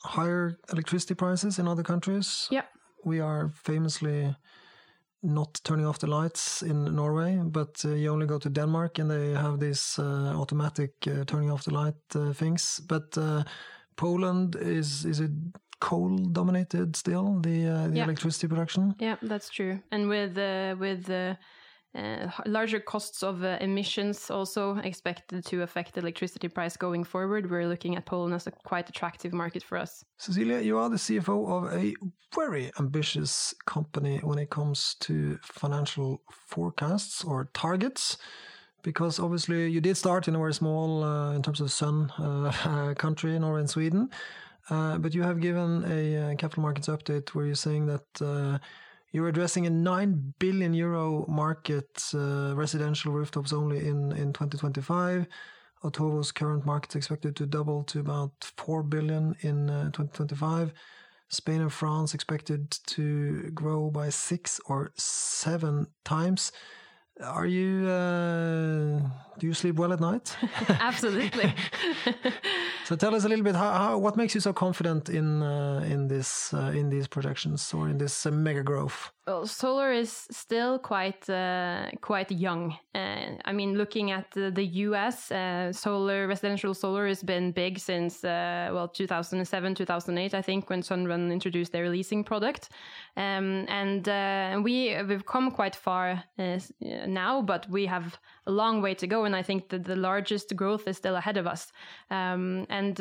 higher 0.03 0.57
electricity 0.71 1.15
prices 1.15 1.59
in 1.59 1.67
other 1.67 1.83
countries. 1.83 2.47
Yeah. 2.51 2.65
We 3.05 3.19
are 3.19 3.49
famously 3.49 4.35
not 5.21 5.59
turning 5.63 5.85
off 5.87 5.99
the 5.99 6.07
lights 6.07 6.61
in 6.61 6.95
Norway, 6.95 7.39
but 7.43 7.83
uh, 7.85 7.89
you 7.89 8.11
only 8.11 8.25
go 8.27 8.37
to 8.39 8.49
Denmark 8.49 8.99
and 8.99 9.09
they 9.09 9.33
have 9.33 9.59
these 9.59 10.01
uh, 10.01 10.39
automatic 10.41 10.91
uh, 11.07 11.23
turning 11.25 11.51
off 11.51 11.63
the 11.63 11.73
light 11.73 12.15
uh, 12.15 12.33
things. 12.33 12.79
But 12.87 13.17
uh, 13.17 13.43
Poland 13.95 14.55
is 14.55 15.05
is 15.05 15.19
it 15.19 15.31
coal 15.79 16.17
dominated 16.31 16.95
still 16.95 17.41
the 17.41 17.67
uh, 17.67 17.87
the 17.87 17.97
Yeah. 17.97 18.03
electricity 18.03 18.47
production? 18.47 18.93
Yeah, 18.99 19.17
that's 19.21 19.49
true. 19.49 19.79
And 19.91 20.07
with 20.09 20.37
uh, 20.37 20.75
with 20.79 21.09
uh, 21.95 22.29
larger 22.45 22.79
costs 22.79 23.23
of 23.23 23.43
uh, 23.43 23.57
emissions 23.61 24.29
also 24.29 24.77
expected 24.77 25.43
to 25.45 25.63
affect 25.63 25.97
electricity 25.97 26.47
price 26.47 26.77
going 26.77 27.03
forward, 27.03 27.49
we're 27.49 27.67
looking 27.67 27.95
at 27.95 28.05
Poland 28.05 28.33
as 28.33 28.45
a 28.45 28.51
quite 28.51 28.89
attractive 28.89 29.33
market 29.33 29.63
for 29.63 29.77
us. 29.77 30.03
Cecilia, 30.17 30.59
you 30.59 30.77
are 30.77 30.89
the 30.89 30.97
CFO 30.97 31.49
of 31.49 31.73
a 31.73 31.95
very 32.35 32.71
ambitious 32.79 33.55
company 33.65 34.19
when 34.21 34.37
it 34.37 34.49
comes 34.49 34.95
to 34.99 35.39
financial 35.41 36.21
forecasts 36.29 37.23
or 37.23 37.49
targets. 37.53 38.17
Because 38.83 39.19
obviously 39.19 39.67
you 39.69 39.81
did 39.81 39.97
start 39.97 40.27
in 40.27 40.35
a 40.35 40.37
very 40.37 40.53
small, 40.53 41.03
uh, 41.03 41.33
in 41.33 41.41
terms 41.41 41.59
of 41.61 41.71
sun 41.71 42.11
uh, 42.19 42.93
country, 42.97 43.37
Norway 43.39 43.61
and 43.61 43.69
Sweden. 43.69 44.09
Uh, 44.69 44.97
but 44.97 45.15
you 45.15 45.23
have 45.23 45.39
given 45.41 45.83
a 45.89 46.31
uh, 46.31 46.35
capital 46.35 46.61
markets 46.61 46.87
update 46.87 47.29
where 47.29 47.45
you're 47.45 47.55
saying 47.55 47.87
that 47.87 48.59
you're 49.11 49.27
addressing 49.27 49.65
a 49.65 49.69
9 49.69 50.33
billion 50.39 50.73
euro 50.73 51.25
market, 51.27 52.03
uh, 52.13 52.53
residential 52.55 53.11
rooftops 53.13 53.53
only 53.53 53.87
in, 53.87 54.11
in 54.11 54.33
2025. 54.33 55.27
Otovo's 55.83 56.31
current 56.31 56.65
market 56.65 56.91
is 56.91 56.95
expected 56.95 57.35
to 57.35 57.45
double 57.45 57.83
to 57.83 57.99
about 57.99 58.31
4 58.57 58.83
billion 58.83 59.35
in 59.41 59.69
uh, 59.69 59.85
2025. 59.85 60.73
Spain 61.29 61.61
and 61.61 61.73
France 61.73 62.13
expected 62.13 62.71
to 62.87 63.51
grow 63.53 63.89
by 63.89 64.09
six 64.09 64.59
or 64.67 64.91
seven 64.95 65.87
times. 66.05 66.51
Are 67.21 67.45
you? 67.45 67.87
Uh, 67.87 68.99
do 69.39 69.47
you 69.47 69.53
sleep 69.53 69.75
well 69.75 69.93
at 69.93 69.99
night? 69.99 70.35
Absolutely. 70.69 71.53
so 72.85 72.95
tell 72.95 73.15
us 73.15 73.23
a 73.23 73.29
little 73.29 73.43
bit 73.43 73.55
how, 73.55 73.71
how 73.71 73.97
what 73.97 74.17
makes 74.17 74.35
you 74.35 74.41
so 74.41 74.53
confident 74.53 75.09
in 75.09 75.41
uh, 75.41 75.83
in 75.87 76.07
this 76.07 76.53
uh, 76.53 76.71
in 76.75 76.89
these 76.89 77.07
projections 77.07 77.73
or 77.73 77.89
in 77.89 77.97
this 77.97 78.25
uh, 78.25 78.31
mega 78.31 78.63
growth. 78.63 79.11
Well, 79.27 79.45
solar 79.45 79.91
is 79.91 80.25
still 80.31 80.79
quite 80.79 81.29
uh, 81.29 81.89
quite 81.99 82.31
young. 82.31 82.77
Uh, 82.95 83.35
I 83.43 83.51
mean, 83.51 83.77
looking 83.77 84.11
at 84.11 84.31
the, 84.31 84.49
the 84.49 84.63
U.S., 84.87 85.31
uh, 85.31 85.73
solar 85.73 86.27
residential 86.27 86.73
solar 86.73 87.07
has 87.07 87.21
been 87.21 87.51
big 87.51 87.77
since 87.77 88.23
uh, 88.23 88.69
well 88.71 88.87
2007, 88.87 89.75
2008, 89.75 90.33
I 90.33 90.41
think, 90.41 90.69
when 90.69 90.81
Sunrun 90.81 91.29
introduced 91.31 91.73
their 91.73 91.89
leasing 91.89 92.23
product. 92.23 92.69
Um, 93.17 93.65
and 93.67 94.07
uh, 94.07 94.61
we 94.63 94.95
we've 95.03 95.25
come 95.25 95.51
quite 95.51 95.75
far 95.75 96.23
uh, 96.39 96.59
now, 96.79 97.41
but 97.41 97.69
we 97.69 97.85
have 97.85 98.17
a 98.45 98.51
long 98.51 98.81
way 98.81 98.93
to 98.95 99.07
go. 99.07 99.25
And 99.25 99.35
I 99.35 99.43
think 99.43 99.69
that 99.69 99.83
the 99.83 99.97
largest 99.97 100.55
growth 100.55 100.87
is 100.87 100.95
still 100.95 101.17
ahead 101.17 101.35
of 101.35 101.47
us. 101.47 101.73
Um, 102.09 102.65
and 102.69 102.97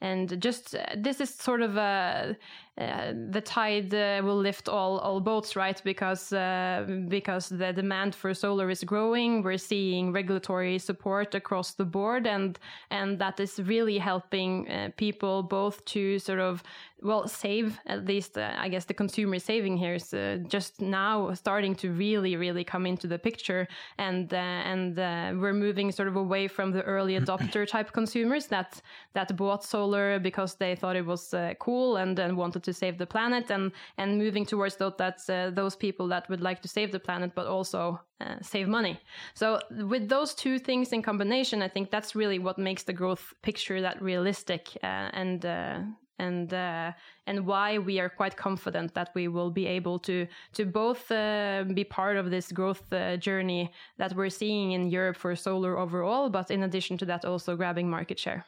and 0.00 0.40
just 0.40 0.76
this 0.96 1.20
is 1.20 1.34
sort 1.34 1.62
of 1.62 1.76
a 1.76 2.36
the 2.76 3.42
tide 3.44 3.92
will 3.92 4.36
lift 4.36 4.68
all 4.68 4.98
all 4.98 5.20
boats, 5.20 5.47
right? 5.56 5.80
Because 5.84 6.32
uh, 6.32 6.84
because 7.08 7.48
the 7.48 7.72
demand 7.72 8.14
for 8.14 8.34
solar 8.34 8.70
is 8.70 8.84
growing. 8.84 9.42
We're 9.42 9.58
seeing 9.58 10.12
regulatory 10.12 10.78
support 10.78 11.34
across 11.34 11.74
the 11.74 11.84
board, 11.84 12.26
and 12.26 12.58
and 12.90 13.18
that 13.18 13.40
is 13.40 13.58
really 13.58 13.98
helping 13.98 14.68
uh, 14.68 14.90
people 14.96 15.42
both 15.42 15.84
to 15.86 16.18
sort 16.18 16.40
of 16.40 16.62
well 17.00 17.28
save 17.28 17.78
at 17.86 18.04
least 18.04 18.36
uh, 18.36 18.52
I 18.58 18.68
guess 18.68 18.84
the 18.84 18.94
consumer 18.94 19.38
saving 19.38 19.76
here 19.76 19.94
is 19.94 20.12
uh, 20.12 20.38
just 20.48 20.80
now 20.80 21.32
starting 21.34 21.76
to 21.76 21.92
really 21.92 22.34
really 22.36 22.64
come 22.64 22.86
into 22.86 23.06
the 23.06 23.18
picture, 23.18 23.68
and 23.98 24.32
uh, 24.32 24.36
and 24.36 24.98
uh, 24.98 25.32
we're 25.34 25.52
moving 25.52 25.92
sort 25.92 26.08
of 26.08 26.16
away 26.16 26.48
from 26.48 26.72
the 26.72 26.82
early 26.82 27.18
adopter 27.20 27.66
type 27.66 27.92
consumers 27.92 28.46
that 28.46 28.82
that 29.14 29.36
bought 29.36 29.64
solar 29.64 30.18
because 30.18 30.56
they 30.56 30.74
thought 30.74 30.96
it 30.96 31.06
was 31.06 31.34
uh, 31.34 31.54
cool 31.60 31.96
and 31.96 32.18
and 32.18 32.36
wanted 32.36 32.62
to 32.64 32.72
save 32.72 32.98
the 32.98 33.06
planet, 33.06 33.50
and 33.50 33.72
and 33.96 34.18
moving 34.18 34.44
towards 34.44 34.76
those 34.76 34.88
that's 34.98 35.28
uh, 35.30 35.37
those 35.50 35.76
people 35.76 36.06
that 36.08 36.28
would 36.28 36.40
like 36.40 36.60
to 36.62 36.68
save 36.68 36.90
the 36.92 36.98
planet 37.00 37.30
but 37.34 37.46
also 37.46 38.00
uh, 38.20 38.36
save 38.42 38.68
money. 38.68 38.98
So 39.34 39.58
with 39.70 40.08
those 40.08 40.34
two 40.34 40.58
things 40.58 40.92
in 40.92 41.02
combination, 41.02 41.62
I 41.62 41.68
think 41.68 41.90
that's 41.90 42.14
really 42.14 42.38
what 42.38 42.58
makes 42.58 42.82
the 42.84 42.92
growth 42.92 43.34
picture 43.42 43.80
that 43.80 44.02
realistic 44.02 44.62
uh, 44.82 45.10
and. 45.12 45.44
Uh, 45.44 45.80
and 46.18 46.52
uh, 46.52 46.92
and 47.26 47.46
why 47.46 47.78
we 47.78 48.00
are 48.00 48.08
quite 48.08 48.36
confident 48.36 48.94
that 48.94 49.10
we 49.14 49.28
will 49.28 49.50
be 49.50 49.66
able 49.66 49.98
to 50.00 50.26
to 50.52 50.64
both 50.64 51.10
uh, 51.10 51.64
be 51.74 51.84
part 51.84 52.16
of 52.16 52.30
this 52.30 52.52
growth 52.52 52.92
uh, 52.92 53.16
journey 53.16 53.72
that 53.98 54.14
we're 54.16 54.30
seeing 54.30 54.72
in 54.72 54.90
Europe 54.90 55.16
for 55.16 55.36
solar 55.36 55.78
overall, 55.78 56.28
but 56.28 56.50
in 56.50 56.62
addition 56.62 56.98
to 56.98 57.06
that, 57.06 57.24
also 57.24 57.56
grabbing 57.56 57.88
market 57.88 58.18
share. 58.18 58.44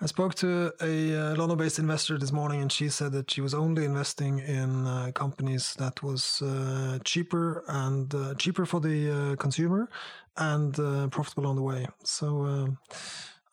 I 0.00 0.06
spoke 0.06 0.36
to 0.36 0.72
a 0.80 1.16
uh, 1.16 1.34
London-based 1.34 1.80
investor 1.80 2.18
this 2.18 2.30
morning, 2.30 2.62
and 2.62 2.70
she 2.70 2.88
said 2.88 3.10
that 3.12 3.28
she 3.32 3.40
was 3.40 3.52
only 3.52 3.84
investing 3.84 4.38
in 4.38 4.86
uh, 4.86 5.10
companies 5.12 5.74
that 5.80 6.04
was 6.04 6.40
uh, 6.40 7.00
cheaper 7.02 7.64
and 7.66 8.14
uh, 8.14 8.34
cheaper 8.34 8.64
for 8.64 8.78
the 8.78 9.10
uh, 9.10 9.36
consumer 9.36 9.90
and 10.36 10.78
uh, 10.78 11.08
profitable 11.08 11.48
on 11.48 11.56
the 11.56 11.62
way. 11.62 11.88
So 12.04 12.44
um, 12.44 12.78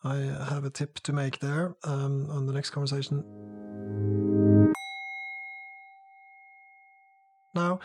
I 0.04 0.18
have 0.48 0.64
a 0.64 0.70
tip 0.70 1.00
to 1.00 1.12
make 1.12 1.40
there 1.40 1.74
um, 1.82 2.30
on 2.30 2.46
the 2.46 2.52
next 2.52 2.70
conversation. 2.70 3.24
Now, 7.56 7.80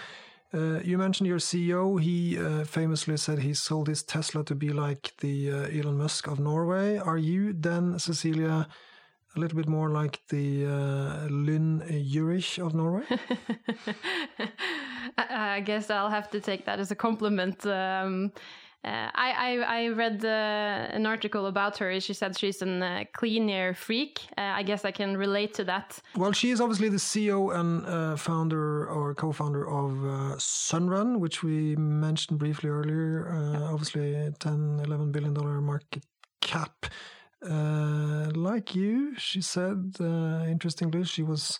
uh, 0.54 0.80
you 0.84 0.98
mentioned 0.98 1.28
your 1.28 1.40
CEO. 1.40 2.02
He 2.02 2.38
uh, 2.38 2.66
famously 2.66 3.18
said 3.18 3.40
he 3.40 3.54
sold 3.54 3.88
his 3.88 4.04
Tesla 4.04 4.44
to 4.46 4.56
be 4.56 4.70
like 4.70 5.14
the 5.20 5.52
uh, 5.52 5.80
Elon 5.80 5.98
Musk 5.98 6.28
of 6.28 6.40
Norway. 6.40 6.98
Are 6.98 7.18
you 7.18 7.54
then, 7.54 7.98
Cecilia, 8.00 8.68
a 9.36 9.40
little 9.40 9.56
bit 9.56 9.68
more 9.68 9.90
like 9.90 10.20
the 10.28 10.66
uh, 10.66 11.28
Lynn 11.30 11.84
Jurich 12.10 12.58
of 12.58 12.74
Norway? 12.74 13.04
I 15.18 15.62
guess 15.62 15.90
I'll 15.90 16.10
have 16.10 16.30
to 16.32 16.42
take 16.42 16.66
that 16.66 16.80
as 16.80 16.92
a 16.92 16.96
compliment. 16.96 17.66
Um, 17.66 18.34
uh, 18.84 19.12
I, 19.14 19.32
I, 19.32 19.84
I 19.84 19.88
read 19.90 20.26
uh, 20.26 20.28
an 20.98 21.06
article 21.06 21.46
about 21.46 21.78
her. 21.78 22.00
She 22.00 22.14
said 22.14 22.36
she's 22.38 22.64
a 22.64 22.68
uh, 22.68 23.04
clean 23.14 23.48
air 23.48 23.76
freak. 23.76 24.22
Uh, 24.36 24.42
I 24.42 24.64
guess 24.64 24.86
I 24.86 24.92
can 24.92 25.16
relate 25.18 25.54
to 25.56 25.64
that. 25.66 26.00
Well, 26.16 26.32
she 26.32 26.50
is 26.50 26.60
obviously 26.60 26.90
the 26.90 26.98
CEO 26.98 27.56
and 27.56 27.86
uh, 27.86 28.16
founder 28.16 28.88
or 28.88 29.14
co-founder 29.14 29.70
of 29.70 29.92
uh, 30.04 30.36
Sunrun, 30.38 31.20
which 31.20 31.44
we 31.44 31.76
mentioned 31.76 32.40
briefly 32.40 32.70
earlier. 32.70 33.30
Obviously, 33.72 34.32
10, 34.40 34.82
11 34.84 35.12
billion 35.12 35.34
dollar 35.36 35.62
market 35.62 36.04
cap. 36.42 36.88
like 37.42 38.74
you, 38.74 39.16
she 39.18 39.42
said, 39.42 39.96
interestingly, 40.00 41.04
she 41.04 41.22
was 41.22 41.60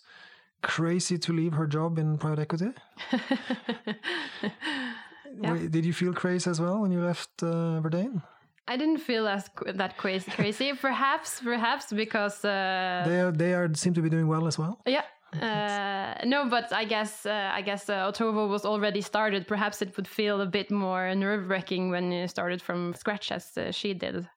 crazy 0.62 1.18
to 1.18 1.32
leave 1.32 1.52
her 1.52 1.68
job 1.68 1.98
in 1.98 2.18
private 2.18 2.40
equity. 2.40 2.70
Yeah. 5.40 5.68
Did 5.70 5.84
you 5.84 5.92
feel 5.92 6.12
crazy 6.12 6.50
as 6.50 6.60
well 6.60 6.80
when 6.80 6.92
you 6.92 7.00
left 7.00 7.42
uh, 7.42 7.80
Verdane? 7.82 8.22
I 8.68 8.76
didn't 8.76 8.98
feel 8.98 9.26
as 9.26 9.50
that 9.74 9.96
crazy. 9.96 10.30
Crazy, 10.30 10.72
perhaps, 10.80 11.40
perhaps 11.40 11.92
because 11.92 12.44
uh, 12.44 13.04
they 13.06 13.20
are 13.20 13.32
they 13.32 13.54
are 13.54 13.72
seem 13.74 13.94
to 13.94 14.02
be 14.02 14.08
doing 14.08 14.28
well 14.28 14.46
as 14.46 14.58
well. 14.58 14.80
Yeah. 14.86 15.04
Uh, 15.40 16.14
no, 16.26 16.46
but 16.48 16.72
I 16.72 16.84
guess 16.84 17.24
uh, 17.24 17.50
I 17.54 17.62
guess 17.62 17.88
uh, 17.88 18.10
Otovo 18.10 18.48
was 18.48 18.64
already 18.64 19.00
started. 19.00 19.48
Perhaps 19.48 19.80
it 19.80 19.96
would 19.96 20.06
feel 20.06 20.40
a 20.40 20.46
bit 20.46 20.70
more 20.70 21.14
nerve 21.14 21.48
wracking 21.48 21.90
when 21.90 22.12
you 22.12 22.28
started 22.28 22.60
from 22.60 22.94
scratch 22.94 23.32
as 23.32 23.56
uh, 23.56 23.72
she 23.72 23.94
did. 23.94 24.28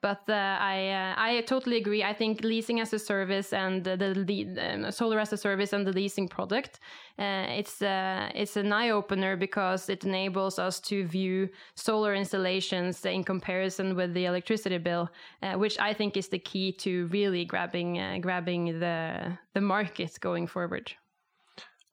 But 0.00 0.22
uh, 0.28 0.56
I 0.60 0.90
uh, 0.90 1.14
I 1.16 1.40
totally 1.40 1.76
agree. 1.76 2.04
I 2.04 2.12
think 2.12 2.44
leasing 2.44 2.78
as 2.80 2.92
a 2.92 3.00
service 3.00 3.52
and 3.52 3.82
the, 3.82 3.96
the 3.96 4.46
um, 4.60 4.92
solar 4.92 5.18
as 5.18 5.32
a 5.32 5.36
service 5.36 5.72
and 5.72 5.84
the 5.84 5.92
leasing 5.92 6.28
product, 6.28 6.78
uh, 7.18 7.46
it's 7.48 7.82
uh, 7.82 8.30
it's 8.32 8.56
an 8.56 8.72
eye 8.72 8.90
opener 8.90 9.36
because 9.36 9.88
it 9.88 10.04
enables 10.04 10.58
us 10.58 10.78
to 10.80 11.04
view 11.04 11.48
solar 11.74 12.14
installations 12.14 13.04
in 13.04 13.24
comparison 13.24 13.96
with 13.96 14.14
the 14.14 14.26
electricity 14.26 14.78
bill, 14.78 15.10
uh, 15.42 15.54
which 15.54 15.76
I 15.80 15.92
think 15.94 16.16
is 16.16 16.28
the 16.28 16.38
key 16.38 16.70
to 16.72 17.08
really 17.08 17.44
grabbing 17.44 17.98
uh, 17.98 18.18
grabbing 18.20 18.78
the 18.78 19.36
the 19.54 19.60
market 19.60 20.16
going 20.20 20.46
forward. 20.46 20.92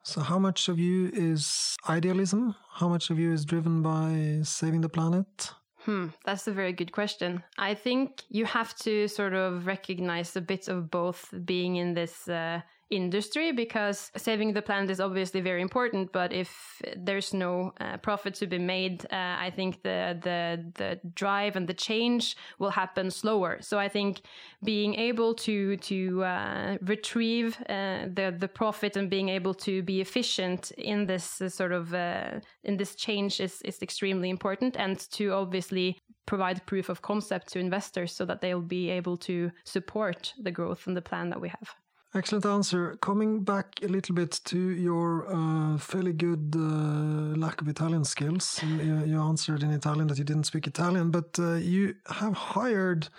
So, 0.04 0.22
how 0.22 0.38
much 0.38 0.68
of 0.68 0.78
you 0.78 1.10
is 1.12 1.76
idealism? 1.90 2.54
How 2.74 2.88
much 2.88 3.10
of 3.10 3.18
you 3.18 3.34
is 3.34 3.46
driven 3.46 3.82
by 3.82 4.42
saving 4.44 4.82
the 4.82 4.90
planet? 4.90 5.56
Hmm, 5.86 6.08
that's 6.24 6.48
a 6.48 6.52
very 6.52 6.74
good 6.74 6.92
question. 6.92 7.44
I 7.60 7.76
think 7.76 8.24
you 8.30 8.46
have 8.46 8.76
to 8.80 9.08
sort 9.08 9.34
of 9.34 9.68
recognize 9.68 10.36
a 10.36 10.42
bit 10.42 10.68
of 10.68 10.90
both 10.90 11.32
being 11.46 11.76
in 11.76 11.94
this 11.94 12.28
uh, 12.28 12.62
industry 12.96 13.52
because 13.52 14.12
saving 14.18 14.54
the 14.54 14.62
planet 14.62 14.90
is 14.90 15.00
obviously 15.00 15.42
very 15.42 15.62
important 15.62 16.12
but 16.12 16.32
if 16.34 16.82
there's 16.96 17.34
no 17.34 17.74
uh, 17.80 17.98
profit 17.98 18.34
to 18.34 18.48
be 18.48 18.60
made 18.60 19.06
uh, 19.12 19.36
i 19.48 19.52
think 19.56 19.82
the 19.84 20.18
the 20.24 20.64
the 20.76 21.00
drive 21.14 21.56
and 21.56 21.68
the 21.68 21.74
change 21.74 22.36
will 22.60 22.72
happen 22.72 23.12
slower. 23.12 23.58
So 23.62 23.80
i 23.80 23.90
think 23.90 24.22
being 24.64 24.96
able 24.96 25.34
to 25.36 25.78
to 25.78 26.24
uh, 26.24 26.78
retrieve 26.82 27.58
uh, 27.70 28.08
the 28.18 28.36
the 28.38 28.48
profit 28.48 28.98
and 28.98 29.10
being 29.10 29.30
able 29.30 29.54
to 29.54 29.84
be 29.84 30.02
efficient 30.02 30.72
in 30.72 31.06
this 31.06 31.42
uh, 31.42 31.50
sort 31.50 31.72
of 31.72 31.94
uh, 31.94 32.40
in 32.64 32.78
this 32.78 32.96
change 32.96 33.40
is 33.40 33.62
is 33.62 33.82
extremely 33.82 34.30
important 34.30 34.76
and 34.78 35.00
to 35.12 35.32
obviously 35.34 35.98
provide 36.26 36.66
proof 36.66 36.90
of 36.90 37.02
concept 37.02 37.48
to 37.54 37.60
investors 37.60 38.12
so 38.12 38.26
that 38.26 38.42
they'll 38.42 38.70
be 38.80 38.90
able 38.90 39.18
to 39.18 39.52
support 39.64 40.34
the 40.42 40.52
growth 40.52 40.88
and 40.88 40.98
the 40.98 41.02
plan 41.02 41.30
that 41.30 41.42
we 41.42 41.50
have 41.50 41.76
Excellent 42.16 42.46
answer. 42.46 42.96
Coming 43.02 43.44
back 43.44 43.80
a 43.84 43.88
little 43.88 44.16
bit 44.16 44.40
to 44.46 44.58
your 44.58 45.28
uh, 45.28 45.78
fairly 45.78 46.14
good 46.14 46.56
uh, 46.56 47.38
lack 47.38 47.60
of 47.60 47.68
Italian 47.68 48.06
skills, 48.06 48.62
you, 48.64 49.04
you, 49.04 49.20
answered 49.20 49.64
in 49.64 49.72
Italian 49.72 50.08
that 50.08 50.18
you 50.18 50.24
didn't 50.24 50.46
speak 50.46 50.66
Italian, 50.66 51.12
but 51.12 51.38
uh, 51.38 51.56
you 51.56 51.94
have 52.08 52.34
hired 52.34 53.10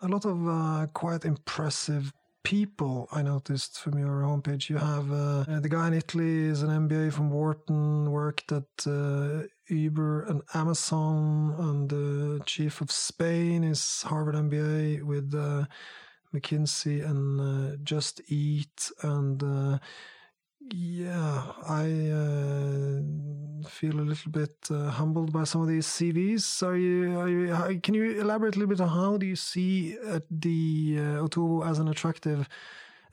a 0.00 0.08
lot 0.08 0.24
of 0.24 0.48
uh, 0.48 0.86
quite 0.94 1.26
impressive 1.26 2.10
people. 2.42 3.06
I 3.12 3.20
noticed 3.20 3.80
from 3.80 3.98
your 3.98 4.22
homepage. 4.22 4.70
You 4.70 4.78
have 4.78 5.12
uh, 5.12 5.60
the 5.60 5.68
guy 5.68 5.88
in 5.88 5.92
Italy 5.92 6.44
is 6.44 6.62
an 6.62 6.70
MBA 6.88 7.12
from 7.12 7.28
Wharton, 7.30 8.10
worked 8.10 8.50
at 8.50 8.86
uh, 8.86 9.42
Uber 9.68 10.22
and 10.22 10.40
Amazon, 10.54 11.54
and 11.58 11.90
the 11.90 12.40
chief 12.46 12.80
of 12.80 12.90
Spain 12.90 13.62
is 13.62 14.02
Harvard 14.06 14.36
MBA 14.36 15.02
with 15.02 15.34
McKinsey 16.36 17.04
and 17.08 17.40
uh, 17.40 17.76
Just 17.82 18.20
Eat 18.28 18.90
and 19.02 19.42
uh, 19.42 19.78
yeah, 20.74 21.52
I 21.68 21.84
uh, 22.10 23.68
feel 23.68 24.00
a 24.00 24.02
little 24.02 24.32
bit 24.32 24.56
uh, 24.70 24.90
humbled 24.90 25.32
by 25.32 25.44
some 25.44 25.62
of 25.62 25.68
these 25.68 25.86
CVs. 25.86 26.62
Are 26.62 26.76
you, 26.76 27.18
are 27.18 27.70
you? 27.70 27.80
Can 27.80 27.94
you 27.94 28.20
elaborate 28.20 28.56
a 28.56 28.58
little 28.58 28.74
bit 28.74 28.80
on 28.80 28.88
how 28.88 29.16
do 29.16 29.26
you 29.26 29.36
see 29.36 29.96
uh, 30.06 30.20
the 30.30 30.96
uh, 30.98 31.24
Otovo 31.24 31.68
as 31.68 31.78
an 31.78 31.88
attractive 31.88 32.48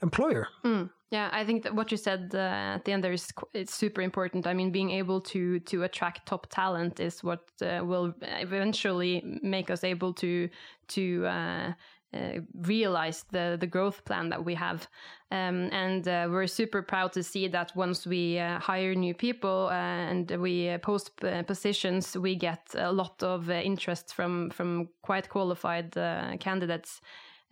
employer? 0.02 0.48
Mm. 0.64 0.90
Yeah, 1.10 1.28
I 1.32 1.44
think 1.44 1.62
that 1.62 1.76
what 1.76 1.92
you 1.92 1.96
said 1.96 2.32
uh, 2.34 2.74
at 2.76 2.84
the 2.84 2.92
end 2.92 3.04
there 3.04 3.12
is 3.12 3.28
it's 3.52 3.74
super 3.74 4.00
important. 4.00 4.48
I 4.48 4.54
mean, 4.54 4.72
being 4.72 4.90
able 4.90 5.20
to 5.32 5.60
to 5.60 5.84
attract 5.84 6.26
top 6.26 6.48
talent 6.50 6.98
is 6.98 7.22
what 7.22 7.44
uh, 7.62 7.82
will 7.84 8.14
eventually 8.22 9.22
make 9.42 9.70
us 9.70 9.84
able 9.84 10.12
to 10.14 10.48
to 10.88 11.26
uh, 11.26 11.72
uh, 12.14 12.40
realize 12.54 13.24
the 13.32 13.56
the 13.58 13.66
growth 13.66 14.04
plan 14.04 14.28
that 14.30 14.44
we 14.44 14.54
have. 14.54 14.88
Um, 15.30 15.68
and 15.72 16.06
uh, 16.06 16.28
we're 16.30 16.46
super 16.46 16.82
proud 16.82 17.12
to 17.14 17.22
see 17.22 17.48
that 17.48 17.74
once 17.74 18.06
we 18.06 18.38
uh, 18.38 18.60
hire 18.60 18.94
new 18.94 19.14
people 19.14 19.68
uh, 19.70 20.10
and 20.10 20.30
we 20.30 20.78
post 20.78 21.10
uh, 21.24 21.42
positions, 21.42 22.16
we 22.16 22.36
get 22.36 22.74
a 22.74 22.92
lot 22.92 23.22
of 23.22 23.48
uh, 23.48 23.54
interest 23.54 24.14
from 24.14 24.50
from 24.50 24.88
quite 25.02 25.28
qualified 25.28 25.92
candidates. 26.40 27.00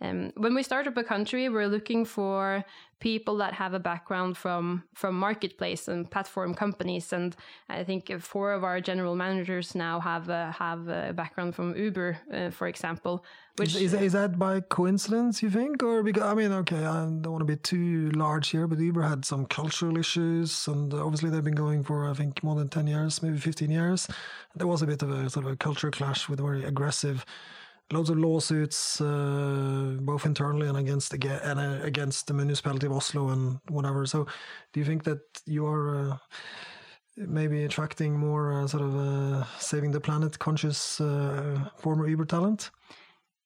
Um, 0.01 0.33
when 0.35 0.53
we 0.53 0.63
start 0.63 0.87
up 0.87 0.97
a 0.97 1.03
country, 1.03 1.47
we're 1.49 1.67
looking 1.67 2.03
for 2.05 2.65
people 2.99 3.37
that 3.37 3.53
have 3.53 3.73
a 3.73 3.79
background 3.79 4.37
from 4.37 4.83
from 4.93 5.15
marketplace 5.15 5.87
and 5.87 6.09
platform 6.09 6.53
companies, 6.53 7.13
and 7.13 7.35
I 7.69 7.83
think 7.83 8.11
four 8.21 8.53
of 8.53 8.63
our 8.63 8.81
general 8.81 9.15
managers 9.15 9.75
now 9.75 9.99
have 9.99 10.29
uh, 10.29 10.51
have 10.51 10.87
a 10.87 11.13
background 11.13 11.55
from 11.55 11.75
Uber, 11.75 12.17
uh, 12.33 12.49
for 12.49 12.67
example. 12.67 13.23
Which 13.57 13.75
is, 13.75 13.93
is, 13.93 13.93
is, 13.93 14.13
that 14.13 14.39
by 14.39 14.61
coincidence, 14.61 15.43
you 15.43 15.49
think, 15.49 15.83
or 15.83 16.01
because 16.01 16.23
I 16.23 16.33
mean, 16.33 16.51
okay, 16.51 16.83
I 16.85 17.05
don't 17.05 17.31
want 17.31 17.41
to 17.41 17.45
be 17.45 17.57
too 17.57 18.09
large 18.11 18.49
here, 18.49 18.67
but 18.67 18.79
Uber 18.79 19.03
had 19.03 19.23
some 19.25 19.45
cultural 19.45 19.97
issues, 19.97 20.67
and 20.67 20.93
obviously 20.93 21.29
they've 21.29 21.43
been 21.43 21.61
going 21.65 21.83
for 21.83 22.09
I 22.09 22.13
think 22.13 22.43
more 22.43 22.55
than 22.55 22.69
ten 22.69 22.87
years, 22.87 23.21
maybe 23.21 23.37
fifteen 23.37 23.71
years. 23.71 24.07
There 24.55 24.67
was 24.67 24.81
a 24.81 24.87
bit 24.87 25.01
of 25.03 25.11
a 25.11 25.29
sort 25.29 25.45
of 25.45 25.51
a 25.51 25.55
culture 25.55 25.91
clash 25.91 26.27
with 26.27 26.39
a 26.39 26.43
very 26.43 26.63
aggressive 26.63 27.25
loads 27.91 28.09
of 28.09 28.17
lawsuits, 28.17 29.01
uh, 29.01 29.97
both 29.99 30.25
internally 30.25 30.67
and 30.67 30.77
against 30.77 31.13
and 31.13 31.59
uh, 31.59 31.79
against 31.83 32.27
the 32.27 32.33
municipality 32.33 32.87
of 32.87 32.93
Oslo 32.93 33.29
and 33.29 33.59
whatever. 33.69 34.05
So, 34.05 34.25
do 34.71 34.79
you 34.79 34.85
think 34.85 35.03
that 35.03 35.21
you 35.45 35.65
are 35.65 36.11
uh, 36.11 36.17
maybe 37.17 37.63
attracting 37.63 38.17
more 38.17 38.53
uh, 38.53 38.67
sort 38.67 38.83
of 38.83 38.95
uh, 38.95 39.45
saving 39.59 39.91
the 39.91 39.99
planet 39.99 40.39
conscious 40.39 41.01
uh, 41.01 41.69
former 41.77 42.07
Uber 42.07 42.25
talent? 42.25 42.71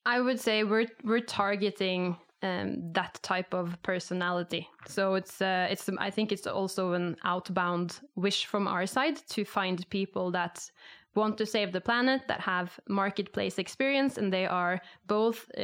I 0.06 0.22
would 0.22 0.40
say 0.40 0.64
we're 0.64 0.88
we're 1.04 1.20
targeting 1.20 2.16
um, 2.44 2.94
that 2.94 3.20
type 3.24 3.54
of 3.54 3.78
personality. 3.82 4.70
So 4.88 5.16
it's 5.16 5.42
it's 5.42 5.90
I 5.98 6.12
think 6.12 6.32
it's 6.32 6.48
also 6.48 6.94
an 6.94 7.18
outbound 7.24 8.00
wish 8.16 8.46
from 8.46 8.68
our 8.68 8.86
side 8.86 9.18
to 9.30 9.44
find 9.44 9.90
people 9.90 10.32
that 10.32 10.72
want 11.18 11.38
to 11.38 11.46
save 11.46 11.72
the 11.72 11.82
planet, 11.82 12.22
that 12.28 12.40
have 12.42 12.80
marketplace 12.88 13.58
experience, 13.58 14.18
and 14.18 14.32
they 14.32 14.46
are 14.46 14.80
both, 15.08 15.52
uh, 15.58 15.64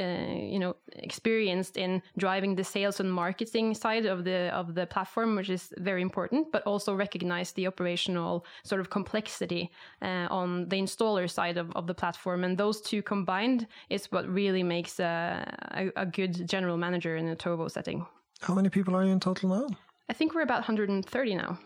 you 0.54 0.60
know, 0.60 0.76
experienced 0.94 1.78
in 1.78 2.02
driving 2.18 2.56
the 2.56 2.64
sales 2.64 3.00
and 3.00 3.12
marketing 3.12 3.74
side 3.76 4.06
of 4.06 4.24
the 4.24 4.50
of 4.54 4.76
the 4.76 4.86
platform, 4.86 5.36
which 5.36 5.50
is 5.50 5.74
very 5.78 6.02
important, 6.02 6.52
but 6.52 6.64
also 6.64 6.96
recognize 6.96 7.52
the 7.54 7.68
operational 7.68 8.46
sort 8.64 8.82
of 8.82 8.90
complexity 8.90 9.70
uh, 10.02 10.28
on 10.30 10.68
the 10.70 10.78
installer 10.78 11.30
side 11.30 11.58
of, 11.58 11.72
of 11.76 11.88
the 11.88 11.94
platform. 11.94 12.44
And 12.44 12.58
those 12.58 12.82
two 12.82 13.02
combined 13.02 13.68
is 13.90 14.12
what 14.12 14.28
really 14.28 14.64
makes 14.64 15.00
a, 15.00 15.46
a, 15.72 16.02
a 16.04 16.06
good 16.06 16.48
general 16.50 16.78
manager 16.78 17.16
in 17.16 17.30
a 17.30 17.36
Otovo 17.36 17.70
setting. 17.70 18.06
How 18.42 18.54
many 18.54 18.70
people 18.70 18.96
are 18.96 19.04
you 19.04 19.12
in 19.12 19.20
total 19.20 19.50
now? 19.50 19.68
I 20.10 20.14
think 20.14 20.34
we're 20.34 20.42
about 20.42 20.60
130 20.60 21.36
now. 21.36 21.58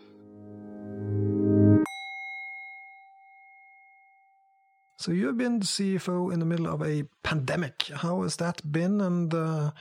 So 4.97 5.11
you 5.11 5.27
have 5.27 5.37
been 5.37 5.59
the 5.59 5.65
CFO 5.65 6.33
in 6.33 6.39
the 6.39 6.45
middle 6.45 6.67
of 6.67 6.81
a 6.81 7.03
pandemic. 7.21 7.89
How 7.93 8.23
has 8.23 8.35
that 8.37 8.61
been? 8.71 8.99
And 8.99 9.31
uh, 9.31 9.71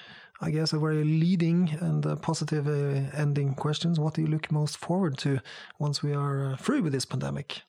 I 0.43 0.51
guess 0.51 0.75
a 0.75 0.79
very 0.79 1.05
leading 1.05 1.71
and 1.81 2.05
uh, 2.05 2.17
positive 2.17 2.69
uh, 2.69 3.17
ending 3.17 3.55
questions. 3.55 3.99
What 3.99 4.15
do 4.15 4.21
you 4.21 4.29
look 4.29 4.53
most 4.53 4.77
forward 4.77 5.17
to 5.19 5.41
once 5.79 6.03
we 6.03 6.13
are 6.13 6.53
uh, 6.53 6.57
through 6.57 6.83
with 6.83 6.93
this 6.93 7.07
pandemic? 7.07 7.63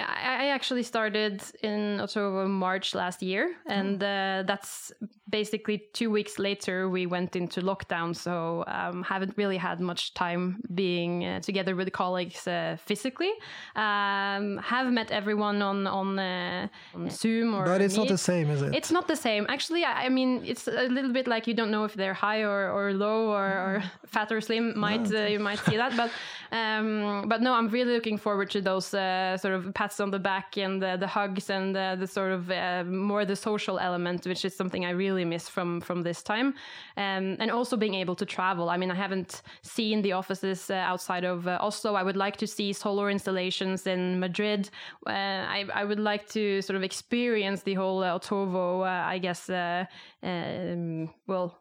I 0.00 0.48
actually 0.48 0.84
started 0.84 1.42
in 1.62 2.00
October, 2.00 2.46
March 2.46 2.94
last 2.94 3.20
year, 3.20 3.56
and 3.66 4.00
uh, 4.00 4.44
that's 4.46 4.92
basically 5.30 5.78
two 5.92 6.10
weeks 6.10 6.38
later 6.38 6.88
we 6.88 7.06
went 7.06 7.36
into 7.36 7.60
lockdown. 7.60 8.14
So 8.14 8.64
um, 8.66 9.02
haven't 9.02 9.34
really 9.36 9.56
had 9.56 9.80
much 9.80 10.14
time 10.14 10.60
being 10.74 11.24
uh, 11.24 11.40
together 11.40 11.76
with 11.76 11.92
colleagues 11.92 12.46
uh, 12.46 12.76
physically. 12.84 13.32
Um, 13.76 14.58
have 14.58 14.90
met 14.92 15.10
everyone 15.10 15.62
on 15.62 15.86
on, 15.86 16.18
uh, 16.18 16.68
on 16.94 17.10
Zoom 17.10 17.54
or. 17.54 17.64
But 17.64 17.80
it's 17.80 17.96
Meet. 17.96 18.04
not 18.04 18.08
the 18.08 18.18
same, 18.18 18.50
is 18.50 18.62
it? 18.62 18.74
It's 18.74 18.90
not 18.90 19.08
the 19.08 19.16
same. 19.16 19.46
Actually, 19.48 19.84
I, 19.84 20.06
I 20.06 20.08
mean, 20.08 20.42
it's 20.44 20.66
a 20.68 20.88
little 20.88 21.12
bit 21.12 21.26
like 21.26 21.46
you 21.46 21.54
don't 21.54 21.70
know 21.70 21.84
if 21.84 21.94
they're 21.94 22.14
high 22.14 22.42
or, 22.42 22.70
or 22.70 22.92
low 22.92 23.30
or, 23.30 23.46
or 23.46 23.82
fat 24.06 24.32
or 24.32 24.40
slim. 24.40 24.78
Might 24.78 25.12
uh, 25.12 25.26
you 25.26 25.38
might 25.38 25.58
see 25.60 25.76
that, 25.76 25.96
but 25.96 26.10
um, 26.52 27.24
but 27.28 27.42
no, 27.42 27.52
I'm 27.54 27.68
really 27.68 27.92
looking 27.92 28.18
forward 28.18 28.50
to 28.50 28.60
those 28.60 28.94
uh, 28.94 29.36
sort 29.36 29.54
of 29.54 29.74
pats 29.74 30.00
on 30.00 30.10
the 30.10 30.18
back 30.18 30.56
and 30.56 30.82
the, 30.82 30.96
the 30.98 31.06
hugs 31.06 31.50
and 31.50 31.74
the, 31.74 31.96
the 31.98 32.06
sort 32.06 32.32
of 32.32 32.50
uh, 32.50 32.84
more 32.84 33.24
the 33.24 33.36
social 33.36 33.78
element, 33.78 34.26
which 34.26 34.44
is 34.44 34.56
something 34.56 34.84
I 34.84 34.90
really 34.90 35.17
miss 35.24 35.48
from 35.48 35.80
from 35.80 36.02
this 36.02 36.22
time, 36.22 36.54
um, 36.96 37.36
and 37.38 37.50
also 37.50 37.76
being 37.76 37.94
able 37.94 38.14
to 38.16 38.26
travel. 38.26 38.68
I 38.70 38.76
mean, 38.76 38.90
I 38.90 38.94
haven't 38.94 39.42
seen 39.62 40.02
the 40.02 40.12
offices 40.12 40.70
uh, 40.70 40.74
outside 40.74 41.24
of 41.24 41.46
uh, 41.46 41.58
Oslo. 41.60 41.94
I 41.94 42.02
would 42.02 42.16
like 42.16 42.36
to 42.38 42.46
see 42.46 42.72
solar 42.72 43.10
installations 43.10 43.86
in 43.86 44.20
Madrid. 44.20 44.70
Uh, 45.06 45.10
I, 45.10 45.66
I 45.74 45.84
would 45.84 46.00
like 46.00 46.28
to 46.30 46.62
sort 46.62 46.76
of 46.76 46.82
experience 46.82 47.62
the 47.62 47.74
whole 47.74 48.02
uh, 48.02 48.18
Otovo. 48.18 48.84
I 48.84 49.18
guess, 49.18 49.50
um, 49.50 51.10
well. 51.26 51.58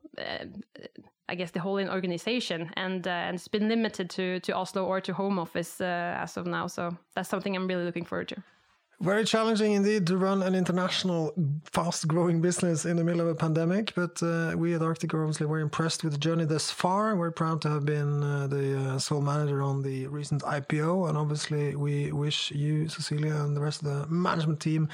I 1.30 1.36
guess 1.36 1.52
the 1.52 1.60
whole 1.60 1.78
organization, 1.90 2.72
and 2.78 3.06
uh, 3.06 3.28
and 3.28 3.36
it's 3.36 3.50
been 3.50 3.68
limited 3.68 4.10
to 4.12 4.40
to 4.40 4.54
Oslo 4.54 4.86
or 4.86 5.02
to 5.02 5.14
home 5.14 5.40
office 5.40 5.82
uh, 5.82 6.24
as 6.24 6.38
of 6.38 6.46
now. 6.46 6.68
So 6.68 6.98
that's 7.16 7.30
something 7.30 7.56
I'm 7.56 7.68
really 7.68 7.84
looking 7.84 8.06
forward 8.06 8.30
to. 8.30 8.44
Very 9.00 9.26
challenging 9.26 9.74
indeed 9.74 10.08
to 10.08 10.18
run 10.18 10.42
an 10.42 10.56
international, 10.56 11.32
fast 11.72 12.08
growing 12.08 12.42
business 12.42 12.84
in 12.84 12.98
the 12.98 13.04
middle 13.04 13.22
of 13.22 13.28
a 13.28 13.36
pandemic. 13.36 13.94
But 13.94 14.24
uh, 14.24 14.56
we 14.58 14.74
at 14.74 14.82
Arctic 14.82 15.14
are 15.14 15.22
obviously 15.22 15.46
very 15.46 15.62
impressed 15.62 16.04
with 16.04 16.14
the 16.14 16.20
journey 16.20 16.46
thus 16.46 16.72
far. 16.72 17.16
We're 17.16 17.30
proud 17.30 17.62
to 17.62 17.70
have 17.70 17.86
been 17.86 18.24
uh, 18.24 18.48
the 18.48 18.80
uh, 18.80 18.98
sole 18.98 19.22
manager 19.22 19.62
on 19.62 19.84
the 19.84 20.08
recent 20.08 20.42
IPO. 20.42 21.10
And 21.10 21.18
obviously, 21.18 21.76
we 21.76 22.12
wish 22.12 22.50
you, 22.50 22.88
Cecilia, 22.88 23.36
and 23.36 23.56
the 23.56 23.62
rest 23.62 23.84
of 23.84 23.88
the 23.88 24.08
management 24.08 24.60
team 24.62 24.90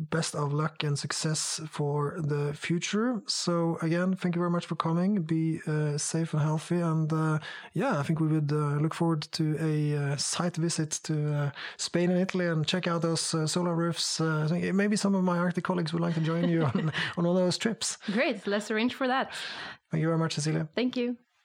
best 0.00 0.34
of 0.34 0.52
luck 0.52 0.82
and 0.82 0.98
success 0.98 1.60
for 1.68 2.16
the 2.18 2.54
future. 2.54 3.20
So 3.26 3.78
again, 3.82 4.14
thank 4.14 4.34
you 4.34 4.40
very 4.40 4.50
much 4.50 4.66
for 4.66 4.76
coming. 4.76 5.22
Be 5.22 5.60
uh, 5.66 5.98
safe 5.98 6.32
and 6.32 6.42
healthy. 6.42 6.80
And 6.80 7.12
uh, 7.12 7.38
yeah, 7.74 7.98
I 7.98 8.02
think 8.02 8.20
we 8.20 8.28
would 8.28 8.50
uh, 8.52 8.80
look 8.80 8.94
forward 8.94 9.22
to 9.32 9.56
a 9.60 10.12
uh, 10.12 10.16
site 10.16 10.56
visit 10.56 10.92
to 11.04 11.34
uh, 11.34 11.50
Spain 11.76 12.10
and 12.10 12.20
Italy 12.20 12.46
and 12.46 12.66
check 12.66 12.86
out 12.86 13.02
those 13.02 13.34
uh, 13.34 13.46
solar 13.46 13.74
roofs. 13.74 14.20
I 14.20 14.72
maybe 14.72 14.96
some 14.96 15.14
of 15.14 15.22
my 15.22 15.38
Arctic 15.38 15.64
colleagues 15.64 15.92
would 15.92 16.02
like 16.02 16.14
to 16.14 16.20
join 16.20 16.48
you 16.48 16.64
on, 16.74 16.92
on 17.16 17.26
all 17.26 17.34
those 17.34 17.58
trips. 17.58 17.98
Great. 18.06 18.46
Let's 18.46 18.70
arrange 18.70 18.94
for 18.94 19.06
that. 19.06 19.32
Thank 19.90 20.02
you 20.02 20.08
very 20.08 20.18
much, 20.18 20.34
Cecilia. 20.34 20.68
Thank 20.74 20.96
you. 20.96 21.16